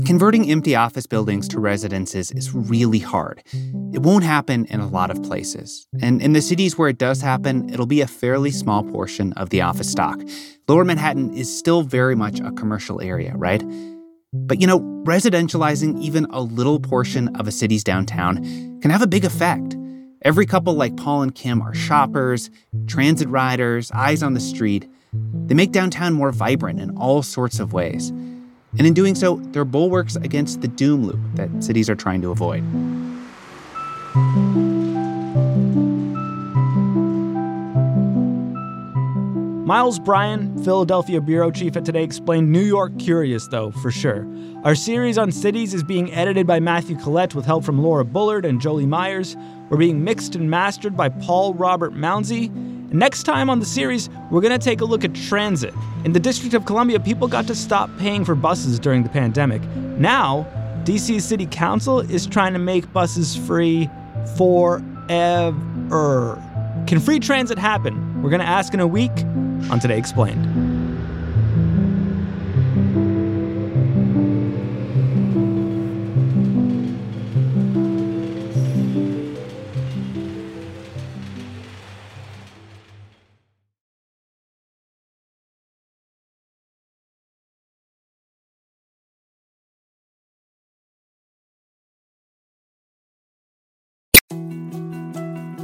Converting 0.07 0.49
empty 0.51 0.75
office 0.77 1.07
buildings 1.07 1.49
to 1.49 1.61
residences 1.61 2.31
is 2.31 2.55
really 2.55 3.01
hard. 3.01 3.43
It 3.93 4.03
won't 4.03 4.25
happen 4.25 4.65
in 4.67 4.81
a 4.81 4.87
lot 4.87 5.11
of 5.11 5.23
places. 5.23 5.87
And 6.01 6.23
in 6.23 6.33
the 6.33 6.41
cities 6.41 6.79
where 6.79 6.89
it 6.89 6.97
does 6.97 7.21
happen, 7.21 7.69
it'll 7.71 7.87
be 7.87 8.01
a 8.01 8.07
fairly 8.07 8.51
small 8.51 8.85
portion 8.85 9.33
of 9.35 9.51
the 9.51 9.61
office 9.61 9.91
stock. 9.91 10.21
Lower 10.69 10.85
Manhattan 10.85 11.35
is 11.35 11.55
still 11.59 11.83
very 11.83 12.15
much 12.15 12.39
a 12.41 12.53
commercial 12.53 13.01
area, 13.01 13.35
right? 13.37 13.63
But 14.33 14.61
you 14.61 14.67
know, 14.67 14.81
residentializing 15.05 16.01
even 16.01 16.27
a 16.31 16.41
little 16.41 16.79
portion 16.79 17.35
of 17.37 17.49
a 17.49 17.53
city's 17.53 17.83
downtown 17.83 18.37
can 18.81 18.91
have 18.91 19.03
a 19.03 19.09
big 19.09 19.25
effect. 19.25 19.77
Every 20.23 20.47
couple 20.47 20.75
like 20.75 20.97
Paul 20.97 21.23
and 21.23 21.35
Kim 21.35 21.61
are 21.63 21.75
shoppers, 21.75 22.51
transit 22.87 23.29
riders, 23.29 23.91
eyes 23.91 24.23
on 24.23 24.35
the 24.35 24.41
street. 24.41 24.89
They 25.13 25.55
make 25.55 25.73
downtown 25.73 26.15
more 26.15 26.31
vibrant 26.31 26.81
in 26.81 26.97
all 26.97 27.23
sorts 27.23 27.59
of 27.59 27.73
ways. 27.73 28.11
And 28.11 28.87
in 28.87 28.95
doing 28.95 29.15
so, 29.15 29.37
they're 29.51 29.65
bulwarks 29.65 30.15
against 30.17 30.61
the 30.61 30.69
doom 30.69 31.07
loop 31.07 31.21
that 31.35 31.65
cities 31.65 31.91
are 31.91 31.97
trying 31.97 32.23
to 32.23 32.31
avoid. 32.31 32.63
Miles 39.67 39.99
Bryan, 40.01 40.63
Philadelphia 40.65 41.21
bureau 41.21 41.51
chief 41.51 41.77
at 41.77 41.85
Today, 41.85 42.03
explained 42.03 42.51
New 42.51 42.59
York 42.59 42.99
curious, 42.99 43.47
though, 43.49 43.71
for 43.71 43.93
sure. 43.93 44.27
Our 44.65 44.75
series 44.75 45.17
on 45.17 45.31
cities 45.31 45.75
is 45.75 45.85
being 45.85 46.13
edited 46.13 46.47
by 46.47 46.59
Matthew 46.59 46.97
Collette 46.97 47.37
with 47.37 47.47
help 47.47 47.65
from 47.65 47.81
Laura 47.81 48.05
Bullard 48.05 48.45
and 48.45 48.61
Jolie 48.61 48.87
Myers. 48.87 49.37
We're 49.69 49.79
being 49.79 50.03
mixed 50.03 50.35
and 50.35 50.51
mastered 50.51 50.97
by 50.97 51.09
Paul 51.09 51.55
Robert 51.55 51.95
Mounsey. 51.95 52.51
Next 52.93 53.23
time 53.23 53.49
on 53.49 53.61
the 53.61 53.67
series, 53.67 54.11
we're 54.33 54.41
going 54.41 54.59
to 54.59 54.65
take 54.65 54.81
a 54.81 54.85
look 54.85 55.05
at 55.05 55.15
transit. 55.15 55.73
In 56.05 56.13
the 56.13 56.19
District 56.19 56.55
of 56.55 56.65
Columbia, 56.65 56.99
people 56.99 57.29
got 57.29 57.47
to 57.47 57.55
stop 57.55 57.89
paying 57.99 58.25
for 58.25 58.35
buses 58.35 58.81
during 58.81 59.05
the 59.05 59.09
pandemic. 59.09 59.63
Now, 59.97 60.45
DC 60.85 61.21
City 61.23 61.47
Council 61.47 62.01
is 62.01 62.27
trying 62.27 62.53
to 62.53 62.59
make 62.59 62.93
buses 62.93 63.37
free 63.37 63.89
forever. 64.37 64.83
Can 66.89 66.99
free 66.99 67.21
transit 67.21 67.59
happen? 67.59 68.23
We're 68.25 68.31
going 68.31 68.41
to 68.41 68.47
ask 68.47 68.75
in 68.75 68.81
a 68.81 68.87
week 68.89 69.13
on 69.71 69.79
Today 69.79 69.97
Explained. 69.97 70.70